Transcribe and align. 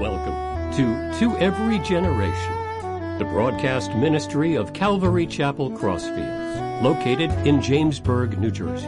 Welcome 0.00 0.72
to 0.78 1.18
To 1.18 1.36
Every 1.36 1.78
Generation, 1.80 3.18
the 3.18 3.26
broadcast 3.26 3.94
ministry 3.94 4.54
of 4.54 4.72
Calvary 4.72 5.26
Chapel 5.26 5.70
Crossfields, 5.72 6.82
located 6.82 7.30
in 7.46 7.60
Jamesburg, 7.60 8.38
New 8.38 8.50
Jersey, 8.50 8.86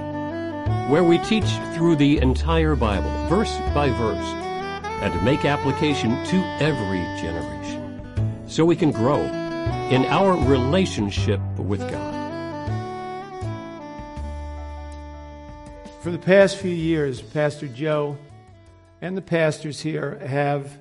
where 0.90 1.04
we 1.04 1.18
teach 1.18 1.44
through 1.74 1.96
the 1.96 2.16
entire 2.16 2.74
Bible, 2.76 3.10
verse 3.28 3.54
by 3.74 3.90
verse, 3.90 4.24
and 5.02 5.22
make 5.22 5.44
application 5.44 6.12
to 6.28 6.38
every 6.62 7.02
generation, 7.20 8.46
so 8.46 8.64
we 8.64 8.74
can 8.74 8.90
grow 8.90 9.20
in 9.20 10.06
our 10.06 10.32
relationship 10.48 11.42
with 11.58 11.80
God. 11.90 12.14
For 16.00 16.10
the 16.10 16.16
past 16.16 16.56
few 16.56 16.70
years, 16.70 17.20
Pastor 17.20 17.68
Joe 17.68 18.16
and 19.02 19.14
the 19.14 19.20
pastors 19.20 19.78
here 19.78 20.18
have, 20.26 20.78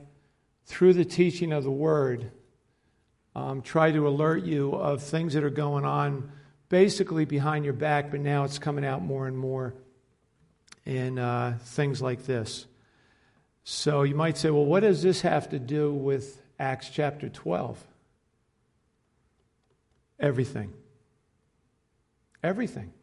through 0.71 0.93
the 0.93 1.03
teaching 1.03 1.52
of 1.52 1.66
the 1.66 1.71
Word, 1.71 2.31
um, 3.35 3.62
tried 3.62 3.91
to 3.95 4.07
alert 4.07 4.45
you 4.45 4.71
of 4.71 5.03
things 5.03 5.34
that 5.34 5.43
are 5.43 5.49
going 5.49 5.84
on 5.84 6.31
basically 6.70 7.25
behind 7.25 7.66
your 7.66 7.73
back, 7.73 8.09
but 8.09 8.21
now 8.21 8.45
it's 8.45 8.57
coming 8.57 8.85
out 8.85 9.02
more 9.02 9.27
and 9.27 9.38
more 9.38 9.73
in 10.85 11.20
uh, 11.20 11.57
things 11.62 12.02
like 12.02 12.26
this. 12.26 12.67
So 13.65 14.03
you 14.03 14.15
might 14.15 14.38
say, 14.38 14.49
well, 14.49 14.65
what 14.65 14.79
does 14.79 15.03
this 15.03 15.21
have 15.21 15.49
to 15.49 15.59
do 15.59 15.93
with 15.93 16.41
Acts 16.57 16.90
chapter 16.90 17.27
12? 17.27 17.77
Everything. 20.21 20.71
Everything. 22.41 22.93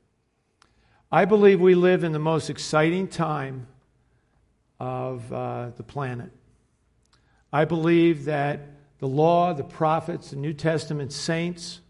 I 1.12 1.26
believe 1.26 1.60
we 1.60 1.74
live 1.74 2.02
in 2.02 2.12
the 2.12 2.18
most 2.18 2.48
exciting 2.48 3.08
time 3.08 3.66
of 4.80 5.30
uh, 5.30 5.70
the 5.76 5.82
planet. 5.82 6.30
I 7.52 7.64
believe 7.64 8.26
that 8.26 8.60
the 8.98 9.08
law, 9.08 9.54
the 9.54 9.64
prophets, 9.64 10.30
the 10.30 10.36
New 10.36 10.52
Testament 10.52 11.12
saints 11.12 11.80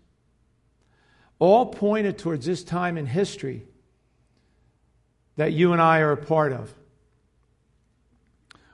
all 1.39 1.67
pointed 1.67 2.19
towards 2.19 2.47
this 2.47 2.65
time 2.65 2.99
in 2.99 3.07
history 3.07 3.65
that 5.37 5.53
you 5.53 5.73
and 5.73 5.81
I 5.81 6.01
are 6.01 6.13
a 6.13 6.17
part 6.17 6.53
of, 6.53 6.73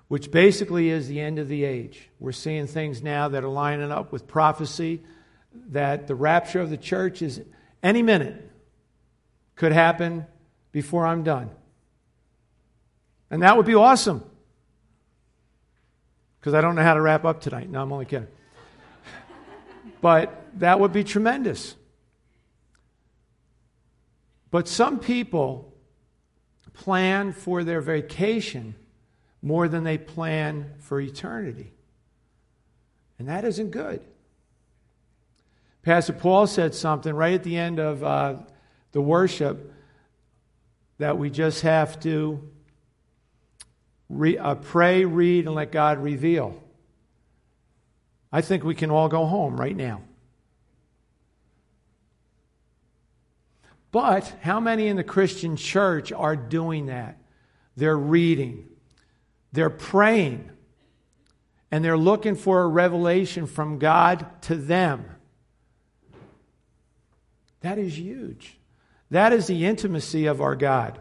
which 0.08 0.30
basically 0.30 0.88
is 0.88 1.08
the 1.08 1.20
end 1.20 1.38
of 1.38 1.48
the 1.48 1.64
age. 1.64 2.08
We're 2.18 2.32
seeing 2.32 2.66
things 2.66 3.02
now 3.02 3.28
that 3.28 3.44
are 3.44 3.48
lining 3.48 3.92
up 3.92 4.12
with 4.12 4.26
prophecy 4.26 5.02
that 5.70 6.06
the 6.06 6.14
rapture 6.14 6.60
of 6.60 6.70
the 6.70 6.76
church 6.76 7.22
is 7.22 7.40
any 7.82 8.02
minute 8.02 8.50
could 9.56 9.72
happen 9.72 10.26
before 10.72 11.06
I'm 11.06 11.22
done. 11.22 11.50
And 13.30 13.42
that 13.42 13.56
would 13.56 13.66
be 13.66 13.74
awesome. 13.74 14.24
Because 16.44 16.52
I 16.52 16.60
don't 16.60 16.74
know 16.74 16.82
how 16.82 16.92
to 16.92 17.00
wrap 17.00 17.24
up 17.24 17.40
tonight. 17.40 17.70
No, 17.70 17.80
I'm 17.80 17.90
only 17.90 18.04
kidding. 18.04 18.28
but 20.02 20.44
that 20.58 20.78
would 20.78 20.92
be 20.92 21.02
tremendous. 21.02 21.74
But 24.50 24.68
some 24.68 24.98
people 24.98 25.72
plan 26.74 27.32
for 27.32 27.64
their 27.64 27.80
vacation 27.80 28.74
more 29.40 29.68
than 29.68 29.84
they 29.84 29.96
plan 29.96 30.74
for 30.80 31.00
eternity. 31.00 31.72
And 33.18 33.26
that 33.28 33.46
isn't 33.46 33.70
good. 33.70 34.02
Pastor 35.80 36.12
Paul 36.12 36.46
said 36.46 36.74
something 36.74 37.14
right 37.14 37.32
at 37.32 37.42
the 37.42 37.56
end 37.56 37.78
of 37.78 38.04
uh, 38.04 38.34
the 38.92 39.00
worship 39.00 39.72
that 40.98 41.16
we 41.16 41.30
just 41.30 41.62
have 41.62 41.98
to 42.00 42.50
re, 44.08 44.38
uh, 44.38 44.54
pray, 44.56 45.04
read, 45.04 45.46
and 45.46 45.54
let 45.54 45.72
God 45.72 46.02
reveal. 46.02 46.62
I 48.32 48.40
think 48.40 48.64
we 48.64 48.74
can 48.74 48.90
all 48.90 49.08
go 49.08 49.26
home 49.26 49.56
right 49.56 49.76
now. 49.76 50.02
But 53.92 54.34
how 54.40 54.58
many 54.58 54.88
in 54.88 54.96
the 54.96 55.04
Christian 55.04 55.56
church 55.56 56.10
are 56.10 56.34
doing 56.34 56.86
that? 56.86 57.16
They're 57.76 57.96
reading, 57.96 58.68
they're 59.52 59.70
praying, 59.70 60.50
and 61.70 61.84
they're 61.84 61.96
looking 61.96 62.34
for 62.34 62.62
a 62.62 62.68
revelation 62.68 63.46
from 63.46 63.78
God 63.78 64.26
to 64.42 64.56
them. 64.56 65.04
That 67.60 67.78
is 67.78 67.98
huge. 67.98 68.58
That 69.10 69.32
is 69.32 69.46
the 69.46 69.64
intimacy 69.64 70.26
of 70.26 70.40
our 70.40 70.56
God. 70.56 70.98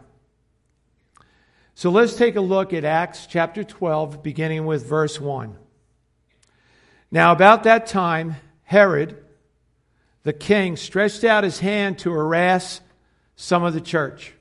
So 1.76 1.90
let's 1.90 2.14
take 2.14 2.36
a 2.36 2.40
look 2.40 2.72
at 2.72 2.84
Acts 2.84 3.26
chapter 3.26 3.64
12, 3.64 4.22
beginning 4.22 4.64
with 4.64 4.86
verse 4.86 5.20
1. 5.20 5.56
Now, 7.10 7.32
about 7.32 7.64
that 7.64 7.86
time, 7.86 8.36
Herod, 8.62 9.16
the 10.22 10.32
king, 10.32 10.76
stretched 10.76 11.24
out 11.24 11.42
his 11.42 11.58
hand 11.58 11.98
to 12.00 12.12
harass 12.12 12.80
some 13.34 13.64
of 13.64 13.74
the 13.74 13.80
church. 13.80 14.34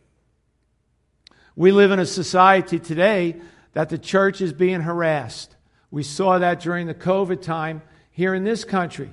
We 1.55 1.71
live 1.71 1.89
in 1.89 1.97
a 1.97 2.05
society 2.05 2.77
today 2.77 3.41
that 3.73 3.89
the 3.89 3.97
church 3.97 4.39
is 4.39 4.53
being 4.53 4.81
harassed. 4.81 5.55
We 5.89 6.03
saw 6.03 6.37
that 6.37 6.59
during 6.59 6.85
the 6.85 6.93
COVID 6.93 7.41
time 7.41 7.81
here 8.11 8.35
in 8.35 8.43
this 8.43 8.63
country. 8.63 9.11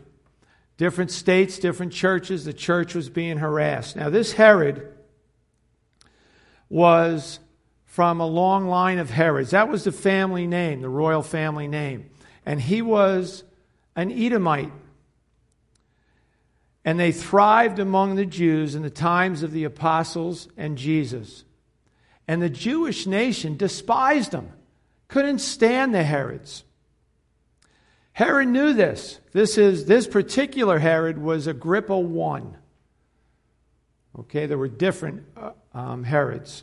Different 0.77 1.11
states, 1.11 1.59
different 1.59 1.95
churches, 1.95 2.45
the 2.45 2.53
church 2.53 2.95
was 2.95 3.09
being 3.09 3.39
harassed. 3.39 3.97
Now, 3.97 4.11
this 4.11 4.33
Herod 4.33 4.93
was 6.69 7.39
from 7.91 8.21
a 8.21 8.27
long 8.27 8.69
line 8.69 8.99
of 9.01 9.11
Herods. 9.11 9.51
That 9.51 9.69
was 9.69 9.83
the 9.83 9.91
family 9.91 10.47
name, 10.47 10.81
the 10.81 10.89
royal 10.89 11.25
family 11.25 11.67
name. 11.67 12.09
And 12.47 12.61
he 12.61 12.83
was 12.83 13.43
an 13.97 14.13
Edomite. 14.13 14.71
And 16.85 17.01
they 17.01 17.11
thrived 17.11 17.81
among 17.81 18.15
the 18.15 18.25
Jews 18.25 18.77
in 18.77 18.83
the 18.83 18.91
times 18.91 19.43
of 19.43 19.51
the 19.51 19.65
apostles 19.65 20.47
and 20.57 20.79
Jesus. 20.79 21.43
And 22.29 22.41
the 22.41 22.49
Jewish 22.49 23.09
nation 23.09 23.57
despised 23.57 24.31
them, 24.31 24.53
couldn't 25.09 25.41
stand 25.41 25.93
the 25.93 26.05
Herods. 26.05 26.63
Herod 28.13 28.49
knew 28.49 28.73
this. 28.73 29.19
This 29.33 29.59
is 29.59 29.87
this 29.87 30.07
particular 30.07 30.79
Herod 30.79 31.19
was 31.19 31.49
Agrippa 31.49 31.99
one. 31.99 32.57
Okay, 34.17 34.47
there 34.47 34.59
were 34.59 34.69
different 34.69 35.25
uh, 35.37 35.51
um, 35.75 36.05
Herods, 36.05 36.63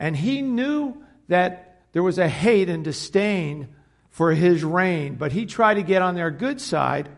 and 0.00 0.16
he 0.16 0.40
knew 0.40 0.96
that 1.28 1.82
there 1.92 2.02
was 2.02 2.18
a 2.18 2.28
hate 2.28 2.70
and 2.70 2.82
disdain 2.82 3.68
for 4.08 4.32
his 4.32 4.64
reign, 4.64 5.14
but 5.14 5.30
he 5.30 5.46
tried 5.46 5.74
to 5.74 5.82
get 5.82 6.02
on 6.02 6.14
their 6.14 6.30
good 6.30 6.60
side 6.60 7.08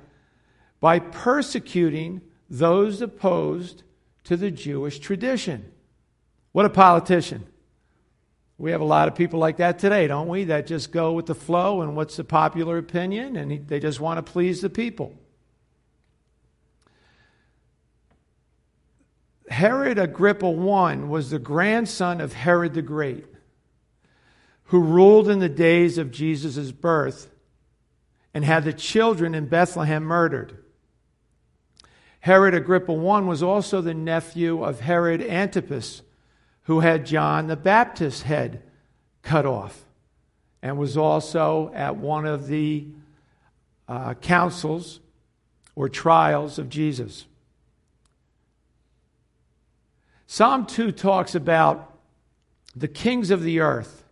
by 0.81 0.99
persecuting 0.99 2.21
those 2.51 3.01
opposed 3.01 3.85
to 4.25 4.37
the 4.37 4.51
Jewish 4.51 4.99
tradition. 4.99 5.65
What 6.51 6.67
a 6.67 6.71
politician! 6.71 7.47
We 8.59 8.73
have 8.73 8.81
a 8.81 8.85
lot 8.85 9.09
of 9.09 9.15
people 9.15 9.41
like 9.41 9.57
that 9.57 9.79
today, 9.79 10.07
don't 10.07 10.29
we? 10.29 10.45
That 10.45 10.67
just 10.67 10.93
go 10.93 11.13
with 11.13 11.27
the 11.27 11.35
flow 11.35 11.83
and 11.83 11.97
what's 11.97 12.17
the 12.17 12.25
popular 12.25 12.79
opinion, 12.79 13.37
and 13.37 13.67
they 13.67 13.81
just 13.81 14.01
want 14.01 14.25
to 14.25 14.33
please 14.33 14.61
the 14.61 14.71
people. 14.71 15.15
Herod 19.49 19.99
Agrippa 19.99 20.47
I 20.47 20.97
was 20.97 21.31
the 21.31 21.39
grandson 21.39 22.21
of 22.21 22.33
Herod 22.33 22.75
the 22.75 22.83
Great, 22.83 23.27
who 24.65 24.81
ruled 24.81 25.29
in 25.29 25.41
the 25.41 25.49
days 25.49 25.99
of 25.99 26.11
Jesus' 26.11 26.73
birth 26.73 27.31
and 28.35 28.45
had 28.45 28.65
the 28.65 28.73
children 28.73 29.35
in 29.35 29.47
Bethlehem 29.47 30.05
murdered. 30.05 30.57
Herod 32.21 32.55
Agrippa 32.55 32.93
I 32.93 33.21
was 33.21 33.43
also 33.43 33.81
the 33.81 33.95
nephew 33.95 34.63
of 34.63 34.81
Herod 34.81 35.23
Antipas 35.23 36.03
who 36.63 36.81
had 36.81 37.05
John 37.05 37.49
the 37.49 37.57
Baptist's 37.57 38.23
head 38.23 38.63
cut 39.23 39.45
off 39.45 39.85
and 40.63 40.79
was 40.79 40.97
also 40.97 41.73
at 41.75 41.97
one 41.97 42.25
of 42.25 42.47
the 42.47 42.87
uh, 43.89 44.15
councils 44.15 45.01
or 45.75 45.89
trials 45.89 46.59
of 46.59 46.69
Jesus. 46.69 47.27
Psalm 50.33 50.65
2 50.65 50.93
talks 50.93 51.35
about 51.35 51.95
the 52.75 52.89
kings 52.89 53.31
of 53.31 53.43
the 53.43 53.61
earth 53.61 54.03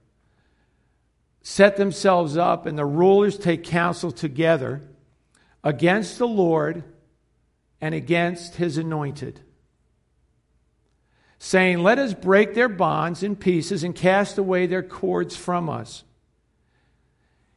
set 1.40 1.78
themselves 1.78 2.36
up 2.36 2.66
and 2.66 2.76
the 2.76 2.84
rulers 2.84 3.38
take 3.38 3.64
counsel 3.64 4.12
together 4.12 4.82
against 5.64 6.18
the 6.18 6.28
Lord 6.28 6.84
and 7.80 7.94
against 7.94 8.56
his 8.56 8.76
anointed 8.76 9.40
saying, 11.38 11.78
Let 11.78 11.98
us 11.98 12.12
break 12.12 12.52
their 12.52 12.68
bonds 12.68 13.22
in 13.22 13.34
pieces 13.34 13.82
and 13.82 13.94
cast 13.94 14.36
away 14.36 14.66
their 14.66 14.82
cords 14.82 15.36
from 15.36 15.70
us. 15.70 16.04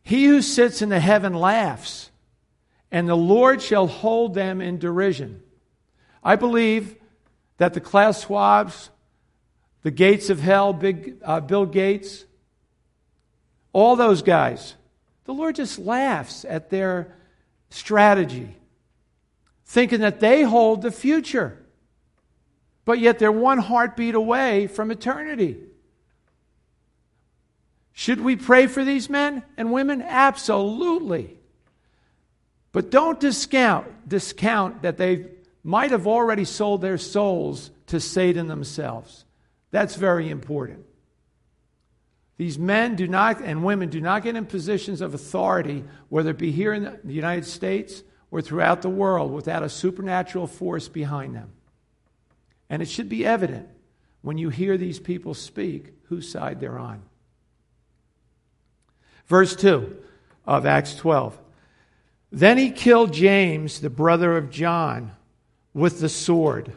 He 0.04 0.24
who 0.24 0.42
sits 0.42 0.82
in 0.82 0.88
the 0.88 1.02
heaven 1.02 1.34
laughs, 1.34 2.12
and 2.94 3.10
the 3.10 3.18
Lord 3.18 3.62
shall 3.62 3.88
hold 3.88 4.36
them 4.36 4.62
in 4.62 4.80
derision. 4.80 5.44
I 6.24 6.38
believe 6.38 6.96
that 7.64 7.74
the 7.74 7.80
Klaus 7.80 8.26
Schwabs, 8.26 8.90
the 9.84 9.92
gates 9.92 10.30
of 10.30 10.42
hell, 10.42 10.74
big, 10.74 11.16
uh, 11.24 11.40
Bill 11.40 11.66
Gates, 11.66 12.26
all 13.72 13.96
those 13.96 14.22
guys. 14.22 14.76
The 15.24 15.34
Lord 15.34 15.56
just 15.56 15.80
laughs 15.80 16.44
at 16.44 16.70
their 16.70 17.16
strategy, 17.70 18.58
thinking 19.64 20.02
that 20.02 20.20
they 20.20 20.42
hold 20.42 20.82
the 20.82 20.92
future. 20.92 21.58
But 22.84 23.00
yet 23.00 23.18
they're 23.18 23.32
one 23.32 23.60
heartbeat 23.60 24.14
away 24.14 24.68
from 24.68 24.92
eternity. 24.92 25.56
Should 27.94 28.20
we 28.20 28.36
pray 28.36 28.68
for 28.68 28.84
these 28.84 29.10
men 29.10 29.42
and 29.56 29.72
women? 29.72 30.02
Absolutely. 30.02 31.38
But 32.74 32.92
don't 32.92 33.22
discount, 33.22 34.10
discount 34.10 34.82
that 34.82 34.98
they 34.98 35.28
might 35.64 35.92
have 35.92 36.08
already 36.08 36.46
sold 36.46 36.82
their 36.82 36.98
souls 36.98 37.72
to 37.88 38.00
Satan 38.00 38.48
themselves. 38.48 39.26
That's 39.72 39.96
very 39.96 40.30
important. 40.30 40.86
These 42.38 42.60
men 42.60 42.96
do 42.96 43.08
not 43.08 43.42
and 43.42 43.64
women 43.64 43.90
do 43.90 44.02
not 44.02 44.24
get 44.24 44.36
in 44.36 44.46
positions 44.46 45.02
of 45.02 45.14
authority, 45.14 45.84
whether 46.10 46.32
it 46.32 46.38
be 46.38 46.52
here 46.52 46.74
in 46.74 47.00
the 47.04 47.14
United 47.14 47.46
States 47.46 48.04
or 48.32 48.42
throughout 48.42 48.82
the 48.82 48.90
world, 48.90 49.32
without 49.32 49.64
a 49.64 49.70
supernatural 49.70 50.48
force 50.48 50.88
behind 50.88 51.36
them. 51.36 51.52
And 52.70 52.82
it 52.82 52.90
should 52.90 53.08
be 53.08 53.26
evident 53.26 53.70
when 54.22 54.38
you 54.38 54.50
hear 54.50 54.78
these 54.78 55.00
people 55.00 55.34
speak 55.34 55.94
whose 56.06 56.30
side 56.30 56.60
they're 56.60 56.80
on. 56.80 57.04
Verse 59.28 59.56
2 59.56 59.96
of 60.46 60.66
Acts 60.66 60.96
12. 60.96 61.40
Then 62.32 62.58
he 62.58 62.72
killed 62.72 63.14
James, 63.14 63.80
the 63.80 63.92
brother 63.92 64.36
of 64.36 64.50
John, 64.50 65.12
with 65.74 66.00
the 66.00 66.10
sword. 66.10 66.74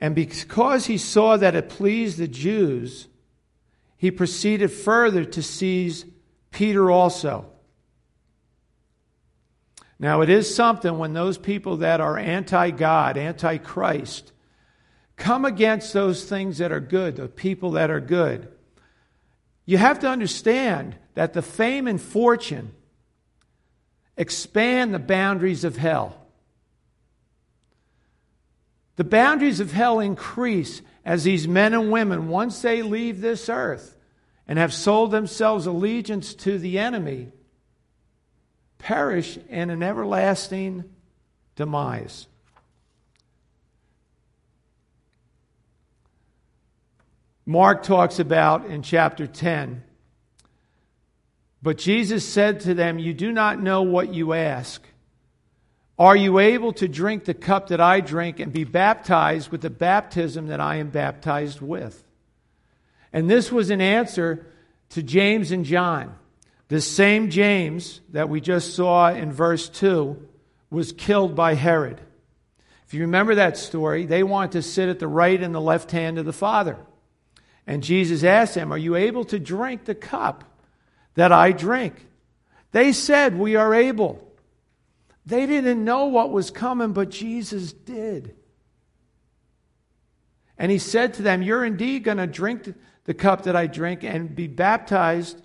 And 0.00 0.14
because 0.14 0.86
he 0.86 0.98
saw 0.98 1.36
that 1.36 1.54
it 1.54 1.68
pleased 1.68 2.18
the 2.18 2.28
Jews, 2.28 3.08
he 3.96 4.10
proceeded 4.10 4.68
further 4.68 5.24
to 5.24 5.42
seize 5.42 6.04
Peter 6.50 6.90
also. 6.90 7.46
Now, 9.98 10.20
it 10.20 10.28
is 10.28 10.54
something 10.54 10.98
when 10.98 11.14
those 11.14 11.38
people 11.38 11.78
that 11.78 12.00
are 12.00 12.18
anti 12.18 12.70
God, 12.70 13.16
anti 13.16 13.56
Christ, 13.58 14.32
come 15.16 15.46
against 15.46 15.94
those 15.94 16.24
things 16.24 16.58
that 16.58 16.72
are 16.72 16.80
good, 16.80 17.16
the 17.16 17.28
people 17.28 17.72
that 17.72 17.90
are 17.90 18.00
good. 18.00 18.48
You 19.64 19.78
have 19.78 19.98
to 20.00 20.08
understand 20.08 20.96
that 21.14 21.32
the 21.32 21.40
fame 21.42 21.88
and 21.88 22.00
fortune 22.00 22.72
expand 24.18 24.92
the 24.92 24.98
boundaries 24.98 25.64
of 25.64 25.78
hell. 25.78 26.25
The 28.96 29.04
boundaries 29.04 29.60
of 29.60 29.72
hell 29.72 30.00
increase 30.00 30.82
as 31.04 31.24
these 31.24 31.46
men 31.46 31.74
and 31.74 31.92
women, 31.92 32.28
once 32.28 32.60
they 32.62 32.82
leave 32.82 33.20
this 33.20 33.48
earth 33.48 33.96
and 34.48 34.58
have 34.58 34.72
sold 34.72 35.10
themselves 35.10 35.66
allegiance 35.66 36.34
to 36.34 36.58
the 36.58 36.78
enemy, 36.78 37.30
perish 38.78 39.38
in 39.48 39.70
an 39.70 39.82
everlasting 39.82 40.84
demise. 41.54 42.26
Mark 47.44 47.84
talks 47.84 48.18
about 48.18 48.66
in 48.66 48.82
chapter 48.82 49.26
10. 49.26 49.84
But 51.62 51.78
Jesus 51.78 52.26
said 52.28 52.60
to 52.60 52.74
them, 52.74 52.98
You 52.98 53.14
do 53.14 53.30
not 53.30 53.62
know 53.62 53.82
what 53.82 54.12
you 54.12 54.32
ask. 54.32 54.84
Are 55.98 56.16
you 56.16 56.38
able 56.38 56.72
to 56.74 56.88
drink 56.88 57.24
the 57.24 57.34
cup 57.34 57.68
that 57.68 57.80
I 57.80 58.00
drink 58.00 58.38
and 58.38 58.52
be 58.52 58.64
baptized 58.64 59.50
with 59.50 59.62
the 59.62 59.70
baptism 59.70 60.48
that 60.48 60.60
I 60.60 60.76
am 60.76 60.90
baptized 60.90 61.60
with? 61.60 62.04
And 63.12 63.30
this 63.30 63.50
was 63.50 63.70
an 63.70 63.80
answer 63.80 64.46
to 64.90 65.02
James 65.02 65.52
and 65.52 65.64
John. 65.64 66.14
The 66.68 66.80
same 66.80 67.30
James 67.30 68.00
that 68.10 68.28
we 68.28 68.40
just 68.40 68.74
saw 68.74 69.10
in 69.10 69.32
verse 69.32 69.68
2 69.68 70.20
was 70.70 70.92
killed 70.92 71.34
by 71.34 71.54
Herod. 71.54 72.00
If 72.86 72.94
you 72.94 73.02
remember 73.02 73.36
that 73.36 73.56
story, 73.56 74.04
they 74.04 74.22
wanted 74.22 74.52
to 74.52 74.62
sit 74.62 74.88
at 74.88 74.98
the 74.98 75.08
right 75.08 75.40
and 75.40 75.54
the 75.54 75.60
left 75.60 75.90
hand 75.92 76.18
of 76.18 76.24
the 76.24 76.32
Father. 76.32 76.76
And 77.66 77.82
Jesus 77.82 78.22
asked 78.22 78.54
them, 78.54 78.72
Are 78.72 78.78
you 78.78 78.96
able 78.96 79.24
to 79.26 79.38
drink 79.38 79.84
the 79.84 79.94
cup 79.94 80.44
that 81.14 81.32
I 81.32 81.52
drink? 81.52 82.06
They 82.72 82.92
said, 82.92 83.38
We 83.38 83.56
are 83.56 83.74
able. 83.74 84.25
They 85.26 85.44
didn't 85.46 85.84
know 85.84 86.06
what 86.06 86.30
was 86.30 86.50
coming, 86.50 86.92
but 86.92 87.10
Jesus 87.10 87.72
did. 87.72 88.36
And 90.56 90.70
he 90.70 90.78
said 90.78 91.14
to 91.14 91.22
them, 91.22 91.42
You're 91.42 91.64
indeed 91.64 92.04
going 92.04 92.18
to 92.18 92.26
drink 92.26 92.72
the 93.04 93.14
cup 93.14 93.42
that 93.42 93.56
I 93.56 93.66
drink 93.66 94.04
and 94.04 94.34
be 94.34 94.46
baptized 94.46 95.42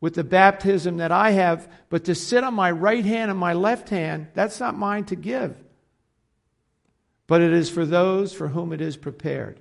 with 0.00 0.14
the 0.14 0.24
baptism 0.24 0.98
that 0.98 1.12
I 1.12 1.30
have, 1.30 1.70
but 1.88 2.04
to 2.04 2.14
sit 2.14 2.42
on 2.44 2.54
my 2.54 2.70
right 2.70 3.04
hand 3.04 3.30
and 3.30 3.38
my 3.38 3.52
left 3.52 3.88
hand, 3.88 4.26
that's 4.34 4.58
not 4.58 4.76
mine 4.76 5.04
to 5.06 5.16
give. 5.16 5.56
But 7.28 7.40
it 7.40 7.52
is 7.52 7.70
for 7.70 7.86
those 7.86 8.32
for 8.32 8.48
whom 8.48 8.72
it 8.72 8.80
is 8.80 8.96
prepared. 8.96 9.60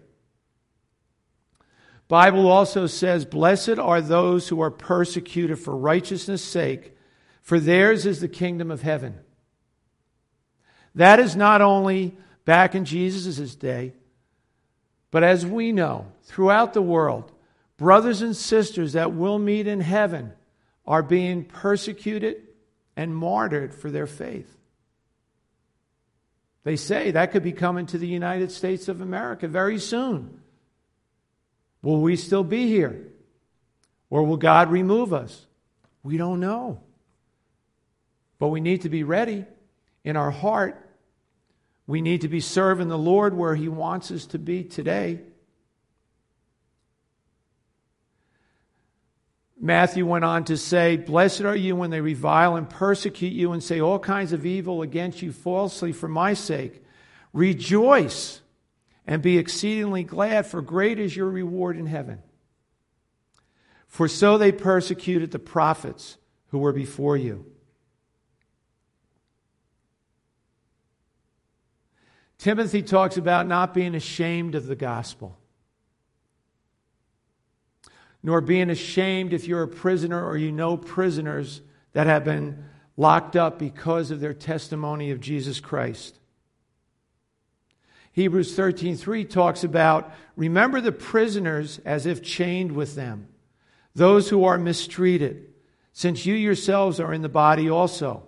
Bible 2.07 2.47
also 2.47 2.87
says, 2.87 3.23
Blessed 3.23 3.77
are 3.77 4.01
those 4.01 4.49
who 4.49 4.61
are 4.61 4.71
persecuted 4.71 5.59
for 5.59 5.77
righteousness' 5.77 6.43
sake, 6.43 6.97
for 7.51 7.59
theirs 7.59 8.05
is 8.05 8.21
the 8.21 8.29
kingdom 8.29 8.71
of 8.71 8.81
heaven. 8.81 9.13
That 10.95 11.19
is 11.19 11.35
not 11.35 11.59
only 11.59 12.15
back 12.45 12.75
in 12.75 12.85
Jesus' 12.85 13.55
day, 13.55 13.91
but 15.11 15.25
as 15.25 15.45
we 15.45 15.73
know, 15.73 16.05
throughout 16.23 16.73
the 16.73 16.81
world, 16.81 17.29
brothers 17.75 18.21
and 18.21 18.37
sisters 18.37 18.93
that 18.93 19.11
will 19.11 19.37
meet 19.37 19.67
in 19.67 19.81
heaven 19.81 20.31
are 20.87 21.03
being 21.03 21.43
persecuted 21.43 22.41
and 22.95 23.13
martyred 23.13 23.75
for 23.75 23.91
their 23.91 24.07
faith. 24.07 24.57
They 26.63 26.77
say 26.77 27.11
that 27.11 27.33
could 27.33 27.43
be 27.43 27.51
coming 27.51 27.85
to 27.87 27.97
the 27.97 28.07
United 28.07 28.53
States 28.53 28.87
of 28.87 29.01
America 29.01 29.49
very 29.49 29.77
soon. 29.77 30.39
Will 31.81 31.99
we 31.99 32.15
still 32.15 32.45
be 32.45 32.67
here? 32.67 33.07
Or 34.09 34.23
will 34.23 34.37
God 34.37 34.71
remove 34.71 35.13
us? 35.13 35.47
We 36.01 36.15
don't 36.15 36.39
know. 36.39 36.81
But 38.41 38.47
we 38.47 38.59
need 38.59 38.81
to 38.81 38.89
be 38.89 39.03
ready 39.03 39.45
in 40.03 40.17
our 40.17 40.31
heart. 40.31 40.89
We 41.85 42.01
need 42.01 42.21
to 42.21 42.27
be 42.27 42.39
serving 42.39 42.87
the 42.87 42.97
Lord 42.97 43.37
where 43.37 43.53
He 43.53 43.67
wants 43.67 44.09
us 44.09 44.25
to 44.25 44.39
be 44.39 44.63
today. 44.63 45.19
Matthew 49.59 50.07
went 50.07 50.25
on 50.25 50.45
to 50.45 50.57
say, 50.57 50.97
Blessed 50.97 51.41
are 51.41 51.55
you 51.55 51.75
when 51.75 51.91
they 51.91 52.01
revile 52.01 52.55
and 52.55 52.67
persecute 52.67 53.31
you 53.31 53.51
and 53.51 53.61
say 53.61 53.79
all 53.79 53.99
kinds 53.99 54.33
of 54.33 54.43
evil 54.43 54.81
against 54.81 55.21
you 55.21 55.31
falsely 55.31 55.91
for 55.91 56.07
my 56.07 56.33
sake. 56.33 56.83
Rejoice 57.33 58.41
and 59.05 59.21
be 59.21 59.37
exceedingly 59.37 60.03
glad, 60.03 60.47
for 60.47 60.63
great 60.63 60.97
is 60.97 61.15
your 61.15 61.29
reward 61.29 61.77
in 61.77 61.85
heaven. 61.85 62.23
For 63.87 64.07
so 64.07 64.39
they 64.39 64.51
persecuted 64.51 65.29
the 65.29 65.37
prophets 65.37 66.17
who 66.47 66.57
were 66.57 66.73
before 66.73 67.17
you. 67.17 67.50
Timothy 72.41 72.81
talks 72.81 73.17
about 73.17 73.45
not 73.45 73.71
being 73.71 73.93
ashamed 73.93 74.55
of 74.55 74.65
the 74.65 74.75
gospel, 74.75 75.37
nor 78.23 78.41
being 78.41 78.71
ashamed 78.71 79.31
if 79.31 79.47
you're 79.47 79.61
a 79.61 79.67
prisoner 79.67 80.25
or 80.25 80.37
you 80.37 80.51
know 80.51 80.75
prisoners 80.75 81.61
that 81.93 82.07
have 82.07 82.25
been 82.25 82.65
locked 82.97 83.35
up 83.35 83.59
because 83.59 84.09
of 84.09 84.21
their 84.21 84.33
testimony 84.33 85.11
of 85.11 85.19
Jesus 85.19 85.59
Christ. 85.59 86.17
Hebrews 88.11 88.55
13:3 88.55 89.23
talks 89.23 89.63
about 89.63 90.11
remember 90.35 90.81
the 90.81 90.91
prisoners 90.91 91.79
as 91.85 92.07
if 92.07 92.23
chained 92.23 92.71
with 92.71 92.95
them, 92.95 93.27
those 93.93 94.29
who 94.29 94.45
are 94.45 94.57
mistreated, 94.57 95.53
since 95.93 96.25
you 96.25 96.33
yourselves 96.33 96.99
are 96.99 97.13
in 97.13 97.21
the 97.21 97.29
body 97.29 97.69
also. 97.69 98.23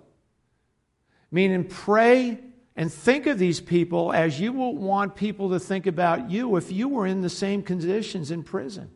Meaning 1.32 1.64
pray 1.64 2.38
and 2.76 2.92
think 2.92 3.26
of 3.26 3.38
these 3.38 3.60
people 3.60 4.12
as 4.12 4.40
you 4.40 4.52
will 4.52 4.76
want 4.76 5.14
people 5.14 5.50
to 5.50 5.60
think 5.60 5.86
about 5.86 6.30
you 6.30 6.56
if 6.56 6.72
you 6.72 6.88
were 6.88 7.06
in 7.06 7.20
the 7.20 7.30
same 7.30 7.62
conditions 7.62 8.30
in 8.30 8.42
prison. 8.42 8.90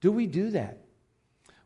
Do 0.00 0.12
we 0.12 0.26
do 0.26 0.50
that? 0.50 0.82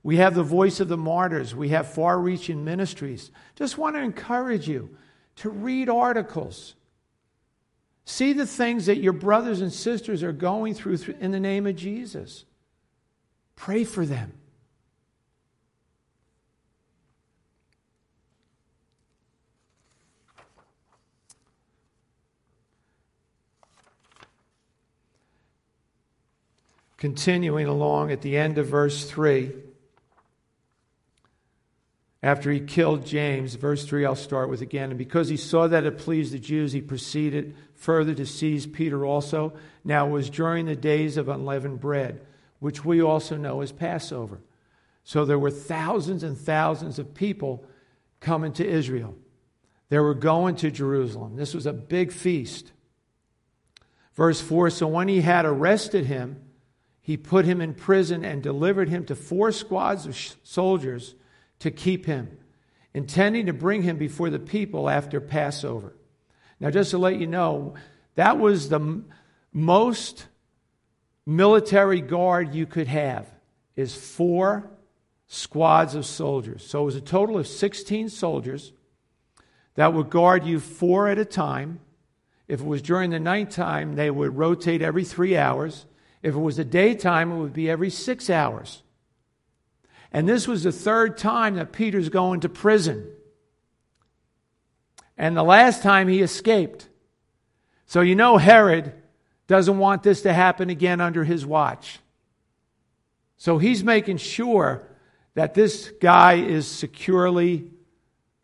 We 0.02 0.16
have 0.16 0.34
the 0.34 0.42
voice 0.42 0.80
of 0.80 0.88
the 0.88 0.96
martyrs. 0.96 1.54
We 1.54 1.70
have 1.70 1.92
far 1.92 2.18
reaching 2.18 2.64
ministries. 2.64 3.30
Just 3.56 3.76
want 3.76 3.96
to 3.96 4.02
encourage 4.02 4.68
you 4.68 4.96
to 5.36 5.50
read 5.50 5.88
articles. 5.88 6.74
See 8.04 8.32
the 8.32 8.46
things 8.46 8.86
that 8.86 8.98
your 8.98 9.12
brothers 9.12 9.60
and 9.60 9.72
sisters 9.72 10.22
are 10.22 10.32
going 10.32 10.74
through 10.74 10.98
in 11.20 11.32
the 11.32 11.40
name 11.40 11.66
of 11.66 11.76
Jesus. 11.76 12.44
Pray 13.56 13.84
for 13.84 14.06
them. 14.06 14.32
Continuing 27.00 27.66
along 27.66 28.12
at 28.12 28.21
the 28.21 28.37
end 28.37 28.59
of 28.59 28.69
verse 28.69 29.11
3 29.11 29.50
after 32.23 32.52
he 32.52 32.61
killed 32.61 33.07
James, 33.07 33.54
verse 33.54 33.87
3, 33.87 34.04
I'll 34.04 34.14
start 34.14 34.50
with 34.50 34.61
again. 34.61 34.90
And 34.90 34.99
because 34.99 35.30
he 35.30 35.38
saw 35.38 35.66
that 35.66 35.87
it 35.87 35.97
pleased 35.97 36.35
the 36.35 36.38
Jews, 36.38 36.73
he 36.73 36.83
proceeded 36.83 37.57
further 37.75 38.14
to 38.14 38.26
seize 38.26 38.66
Peter 38.66 39.07
also. 39.07 39.54
Now 39.85 40.07
it 40.07 40.11
was 40.11 40.28
during 40.28 40.66
the 40.66 40.76
days 40.76 41.16
of 41.16 41.30
unleavened 41.30 41.80
bread, 41.80 42.21
which 42.59 42.85
we 42.85 43.00
also 43.00 43.38
know 43.38 43.62
as 43.62 43.73
Passover. 43.73 44.42
So 45.02 45.25
there 45.25 45.38
were 45.38 45.50
thousands 45.50 46.23
and 46.23 46.37
thousands 46.37 46.99
of 46.99 47.14
people 47.14 47.64
coming 48.21 48.52
to 48.52 48.69
Israel. 48.69 49.16
They 49.88 49.99
were 49.99 50.14
going 50.14 50.57
to 50.57 50.71
Jerusalem. 50.71 51.37
This 51.37 51.54
was 51.54 51.64
a 51.64 51.73
big 51.73 52.12
feast. 52.12 52.73
Verse 54.14 54.42
4 54.42 54.69
So 54.69 54.87
when 54.87 55.09
he 55.09 55.23
had 55.23 55.47
arrested 55.47 56.04
him, 56.04 56.50
he 57.02 57.16
put 57.16 57.45
him 57.45 57.61
in 57.61 57.75
prison 57.75 58.25
and 58.25 58.42
delivered 58.42 58.88
him 58.88 59.04
to 59.07 59.14
four 59.14 59.52
squads 59.52 60.07
of 60.07 60.37
soldiers 60.42 61.14
to 61.61 61.71
keep 61.71 62.07
him, 62.07 62.38
intending 62.95 63.47
to 63.47 63.52
bring 63.52 63.83
him 63.83 63.97
before 63.97 64.30
the 64.30 64.38
people 64.38 64.88
after 64.88 65.21
Passover. 65.21 65.95
Now, 66.59 66.71
just 66.71 66.90
to 66.90 66.99
let 66.99 67.16
you 67.16 67.26
know, 67.26 67.75
that 68.16 68.38
was 68.38 68.69
the 68.69 68.80
m- 68.80 69.07
most 69.52 70.26
military 71.26 72.00
guard 72.00 72.54
you 72.54 72.66
could 72.66 72.88
have 72.88 73.30
is 73.76 73.95
four 73.95 74.71
squads 75.26 75.95
of 75.95 76.04
soldiers. 76.04 76.66
So 76.66 76.83
it 76.83 76.85
was 76.85 76.97
a 76.97 77.00
total 77.00 77.38
of 77.38 77.47
16 77.47 78.09
soldiers 78.09 78.73
that 79.75 79.95
would 79.95 80.11
guard 80.11 80.45
you 80.45 80.61
four 80.61 81.09
at 81.09 81.19
a 81.19 81.25
time. 81.25 81.80
If 82.49 82.61
it 82.61 82.66
was 82.66 82.83
during 82.83 83.11
the 83.11 83.21
nighttime, 83.21 83.95
they 83.95 84.11
would 84.11 84.37
rotate 84.37 84.83
every 84.83 85.04
three 85.04 85.37
hours. 85.37 85.87
If 86.22 86.34
it 86.34 86.38
was 86.38 86.58
a 86.58 86.64
daytime, 86.64 87.32
it 87.32 87.38
would 87.38 87.52
be 87.52 87.70
every 87.70 87.90
six 87.90 88.28
hours. 88.28 88.82
And 90.12 90.28
this 90.28 90.46
was 90.46 90.64
the 90.64 90.72
third 90.72 91.16
time 91.16 91.54
that 91.54 91.72
Peter's 91.72 92.08
going 92.08 92.40
to 92.40 92.48
prison. 92.48 93.10
And 95.16 95.36
the 95.36 95.42
last 95.42 95.82
time 95.82 96.08
he 96.08 96.20
escaped. 96.20 96.88
So 97.86 98.00
you 98.00 98.14
know 98.14 98.36
Herod 98.36 98.92
doesn't 99.46 99.78
want 99.78 100.02
this 100.02 100.22
to 100.22 100.32
happen 100.32 100.70
again 100.70 101.00
under 101.00 101.24
his 101.24 101.44
watch. 101.44 101.98
So 103.36 103.58
he's 103.58 103.82
making 103.82 104.18
sure 104.18 104.86
that 105.34 105.54
this 105.54 105.90
guy 106.00 106.34
is 106.34 106.66
securely 106.66 107.70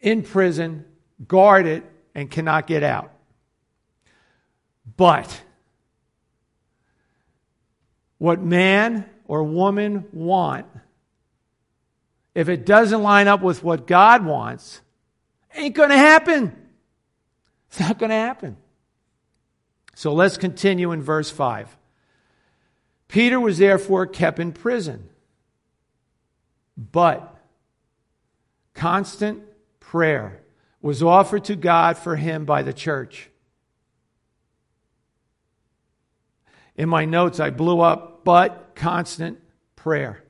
in 0.00 0.23
prison, 0.23 0.85
guarded, 1.26 1.83
and 2.14 2.30
cannot 2.30 2.66
get 2.66 2.83
out. 2.83 3.12
But 4.97 5.42
what 8.18 8.40
man 8.40 9.08
or 9.26 9.42
woman 9.42 10.06
want 10.12 10.66
if 12.37 12.50
it 12.50 12.66
doesn't 12.66 13.02
line 13.02 13.28
up 13.28 13.40
with 13.40 13.64
what 13.64 13.87
God 13.87 14.23
wants, 14.23 14.82
ain't 15.54 15.75
going 15.75 15.88
to 15.88 15.96
happen. 15.96 16.54
It's 17.68 17.80
not 17.80 17.99
going 17.99 18.11
to 18.11 18.16
happen. 18.16 18.58
So 19.94 20.12
let's 20.12 20.37
continue 20.37 20.92
in 20.92 21.00
verse 21.00 21.30
5. 21.30 21.75
Peter 23.08 23.40
was 23.40 23.56
therefore 23.56 24.06
kept 24.06 24.38
in 24.38 24.52
prison, 24.52 25.08
but 26.76 27.35
constant 28.75 29.42
prayer 29.80 30.42
was 30.82 31.02
offered 31.02 31.44
to 31.44 31.56
God 31.56 31.96
for 31.96 32.16
him 32.16 32.44
by 32.44 32.61
the 32.61 32.75
church. 32.75 33.30
In 36.76 36.88
my 36.88 37.06
notes, 37.06 37.40
I 37.40 37.50
blew 37.50 37.80
up, 37.80 38.25
but 38.25 38.73
constant 38.75 39.38
prayer. 39.75 40.23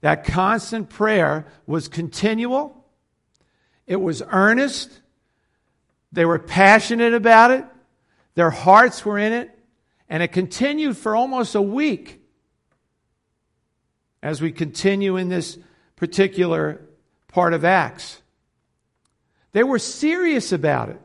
That 0.00 0.24
constant 0.24 0.90
prayer 0.90 1.46
was 1.66 1.88
continual, 1.88 2.84
it 3.86 4.00
was 4.00 4.22
earnest, 4.30 5.00
they 6.12 6.24
were 6.24 6.38
passionate 6.38 7.14
about 7.14 7.50
it, 7.50 7.64
their 8.34 8.50
hearts 8.50 9.04
were 9.04 9.18
in 9.18 9.32
it, 9.32 9.50
and 10.08 10.22
it 10.22 10.28
continued 10.28 10.96
for 10.96 11.16
almost 11.16 11.54
a 11.54 11.62
week 11.62 12.20
as 14.22 14.40
we 14.40 14.52
continue 14.52 15.16
in 15.16 15.28
this 15.28 15.58
particular 15.96 16.80
part 17.28 17.52
of 17.52 17.64
Acts. 17.64 18.22
They 19.52 19.62
were 19.62 19.78
serious 19.78 20.52
about 20.52 20.88
it. 20.90 21.00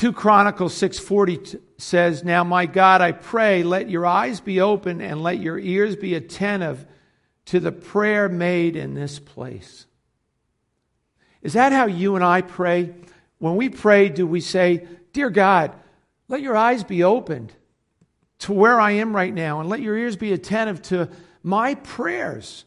2 0.00 0.14
Chronicles 0.14 0.72
6:40 0.72 1.60
says, 1.76 2.24
"Now 2.24 2.42
my 2.42 2.64
God, 2.64 3.02
I 3.02 3.12
pray, 3.12 3.62
let 3.62 3.90
your 3.90 4.06
eyes 4.06 4.40
be 4.40 4.58
open 4.58 5.02
and 5.02 5.22
let 5.22 5.40
your 5.40 5.58
ears 5.58 5.94
be 5.94 6.14
attentive 6.14 6.86
to 7.44 7.60
the 7.60 7.70
prayer 7.70 8.26
made 8.26 8.76
in 8.76 8.94
this 8.94 9.18
place." 9.18 9.84
Is 11.42 11.52
that 11.52 11.72
how 11.72 11.84
you 11.84 12.14
and 12.16 12.24
I 12.24 12.40
pray? 12.40 12.94
When 13.40 13.56
we 13.56 13.68
pray, 13.68 14.08
do 14.08 14.26
we 14.26 14.40
say, 14.40 14.86
"Dear 15.12 15.28
God, 15.28 15.72
let 16.28 16.40
your 16.40 16.56
eyes 16.56 16.82
be 16.82 17.04
opened 17.04 17.52
to 18.38 18.54
where 18.54 18.80
I 18.80 18.92
am 18.92 19.14
right 19.14 19.34
now 19.34 19.60
and 19.60 19.68
let 19.68 19.82
your 19.82 19.98
ears 19.98 20.16
be 20.16 20.32
attentive 20.32 20.80
to 20.84 21.10
my 21.42 21.74
prayers 21.74 22.64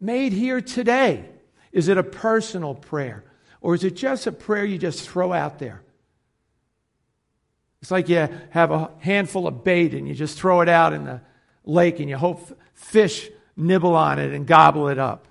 made 0.00 0.32
here 0.32 0.60
today?" 0.60 1.30
Is 1.72 1.88
it 1.88 1.98
a 1.98 2.04
personal 2.04 2.76
prayer 2.76 3.24
or 3.60 3.74
is 3.74 3.82
it 3.82 3.96
just 3.96 4.28
a 4.28 4.30
prayer 4.30 4.64
you 4.64 4.78
just 4.78 5.08
throw 5.08 5.32
out 5.32 5.58
there? 5.58 5.80
It's 7.84 7.90
like 7.90 8.08
you 8.08 8.30
have 8.48 8.70
a 8.70 8.90
handful 9.00 9.46
of 9.46 9.62
bait 9.62 9.92
and 9.92 10.08
you 10.08 10.14
just 10.14 10.38
throw 10.38 10.62
it 10.62 10.70
out 10.70 10.94
in 10.94 11.04
the 11.04 11.20
lake 11.66 12.00
and 12.00 12.08
you 12.08 12.16
hope 12.16 12.58
fish 12.72 13.28
nibble 13.58 13.94
on 13.94 14.18
it 14.18 14.32
and 14.32 14.46
gobble 14.46 14.88
it 14.88 14.98
up. 14.98 15.28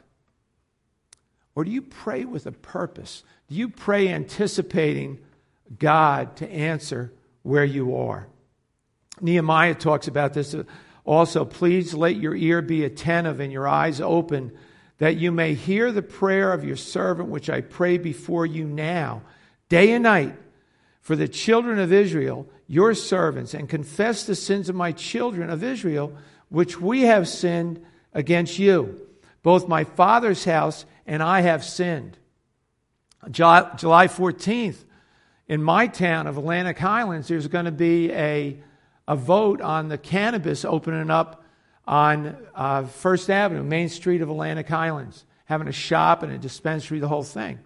Or 1.56 1.64
do 1.64 1.72
you 1.72 1.82
pray 1.82 2.26
with 2.26 2.46
a 2.46 2.52
purpose? 2.52 3.24
Do 3.48 3.56
you 3.56 3.70
pray 3.70 4.08
anticipating 4.08 5.18
God 5.80 6.36
to 6.36 6.48
answer 6.48 7.12
where 7.42 7.66
you 7.66 7.96
are? 7.96 8.28
Nehemiah 9.20 9.74
talks 9.74 10.08
about 10.08 10.36
this 10.36 10.54
uh, 10.54 10.62
also. 11.06 11.46
Please 11.46 11.96
let 11.96 12.18
your 12.18 12.36
ear 12.36 12.62
be 12.62 12.86
attentive 12.86 13.40
and 13.40 13.52
your 13.52 13.68
eyes 13.68 14.00
open, 14.00 14.52
that 15.00 15.18
you 15.18 15.32
may 15.32 15.56
hear 15.56 15.92
the 15.92 16.04
prayer 16.04 16.54
of 16.54 16.64
your 16.64 16.78
servant, 16.78 17.30
which 17.30 17.50
I 17.50 17.62
pray 17.62 17.98
before 17.98 18.46
you 18.46 18.66
now, 18.66 19.24
day 19.70 19.94
and 19.94 20.04
night 20.04 20.36
for 21.04 21.18
the 21.18 21.28
children 21.28 21.80
of 21.80 21.92
Israel, 21.94 22.50
your 22.66 22.96
servants, 22.96 23.54
and 23.54 23.68
confess 23.68 24.24
the 24.24 24.36
sins 24.36 24.70
of 24.70 24.76
my 24.76 24.94
children 24.94 25.50
of 25.50 25.62
Israel, 25.62 26.14
which 26.48 26.80
we 26.80 27.02
have 27.02 27.28
sinned 27.28 27.86
against 28.14 28.58
you. 28.58 29.00
Both 29.44 29.68
my 29.68 29.84
father's 29.84 30.46
house 30.46 30.86
and 31.06 31.22
I 31.22 31.42
have 31.42 31.66
sinned. 31.66 32.18
July 33.30 33.76
14th, 33.76 34.78
in 35.50 35.62
my 35.62 35.88
town 35.88 36.26
of 36.26 36.38
Atlantic 36.38 36.78
Highlands, 36.78 37.28
there's 37.28 37.48
going 37.48 37.66
to 37.66 37.72
be 37.72 38.10
a, 38.14 38.58
a 39.06 39.18
vote 39.18 39.60
on 39.60 39.90
the 39.90 39.98
cannabis 39.98 40.64
opening 40.64 41.12
up 41.12 41.44
on 41.86 42.38
uh, 42.56 42.86
First 42.86 43.30
Avenue, 43.30 43.64
Main 43.64 43.90
Street 43.90 44.22
of 44.22 44.30
Atlantic 44.30 44.70
Highlands, 44.70 45.26
having 45.46 45.68
a 45.68 45.74
shop 45.74 46.24
and 46.24 46.32
a 46.32 46.38
dispensary, 46.38 47.00
the 47.00 47.10
whole 47.10 47.24
thing. 47.24 47.60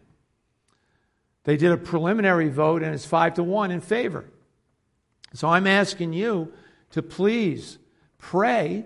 They 1.47 1.55
did 1.55 1.71
a 1.71 1.77
preliminary 1.77 2.49
vote, 2.49 2.83
and 2.83 2.93
it's 2.93 3.05
five 3.05 3.35
to 3.35 3.43
one 3.43 3.71
in 3.71 3.79
favor. 3.79 4.25
So 5.33 5.47
I'm 5.47 5.65
asking 5.65 6.11
you 6.11 6.51
to 6.91 7.01
please 7.01 7.77
pray 8.17 8.85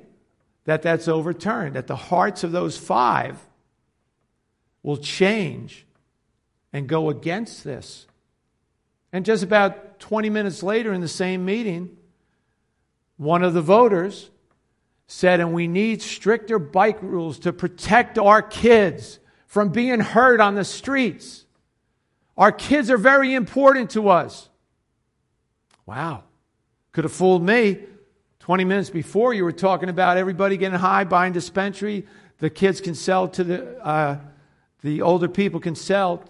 that 0.65 0.83
that's 0.83 1.07
overturned, 1.07 1.75
that 1.75 1.87
the 1.87 1.95
hearts 1.95 2.43
of 2.43 2.51
those 2.51 2.77
five 2.77 3.39
will 4.83 4.97
change 4.97 5.87
and 6.71 6.87
go 6.87 7.09
against 7.09 7.63
this. 7.63 8.05
And 9.11 9.25
just 9.25 9.41
about 9.41 9.99
20 9.99 10.29
minutes 10.29 10.61
later 10.61 10.93
in 10.93 11.01
the 11.01 11.07
same 11.07 11.43
meeting, 11.43 11.97
one 13.17 13.41
of 13.43 13.55
the 13.55 13.63
voters 13.63 14.29
said, 15.07 15.39
and 15.39 15.51
we 15.51 15.67
need 15.67 16.03
stricter 16.03 16.59
bike 16.59 17.01
rules 17.01 17.39
to 17.39 17.53
protect 17.53 18.19
our 18.19 18.43
kids 18.43 19.17
from 19.47 19.69
being 19.69 19.99
hurt 19.99 20.39
on 20.39 20.53
the 20.53 20.63
streets. 20.63 21.45
Our 22.41 22.51
kids 22.51 22.89
are 22.89 22.97
very 22.97 23.35
important 23.35 23.91
to 23.91 24.09
us. 24.09 24.49
Wow. 25.85 26.23
Could 26.91 27.03
have 27.03 27.13
fooled 27.13 27.43
me. 27.43 27.77
20 28.39 28.65
minutes 28.65 28.89
before, 28.89 29.31
you 29.35 29.43
were 29.43 29.51
talking 29.51 29.89
about 29.89 30.17
everybody 30.17 30.57
getting 30.57 30.79
high, 30.79 31.03
buying 31.03 31.33
dispensary. 31.33 32.07
The 32.39 32.49
kids 32.49 32.81
can 32.81 32.95
sell 32.95 33.27
to 33.27 33.43
the, 33.43 33.85
uh, 33.85 34.17
the 34.81 35.03
older 35.03 35.27
people 35.27 35.59
can 35.59 35.75
sell 35.75 36.23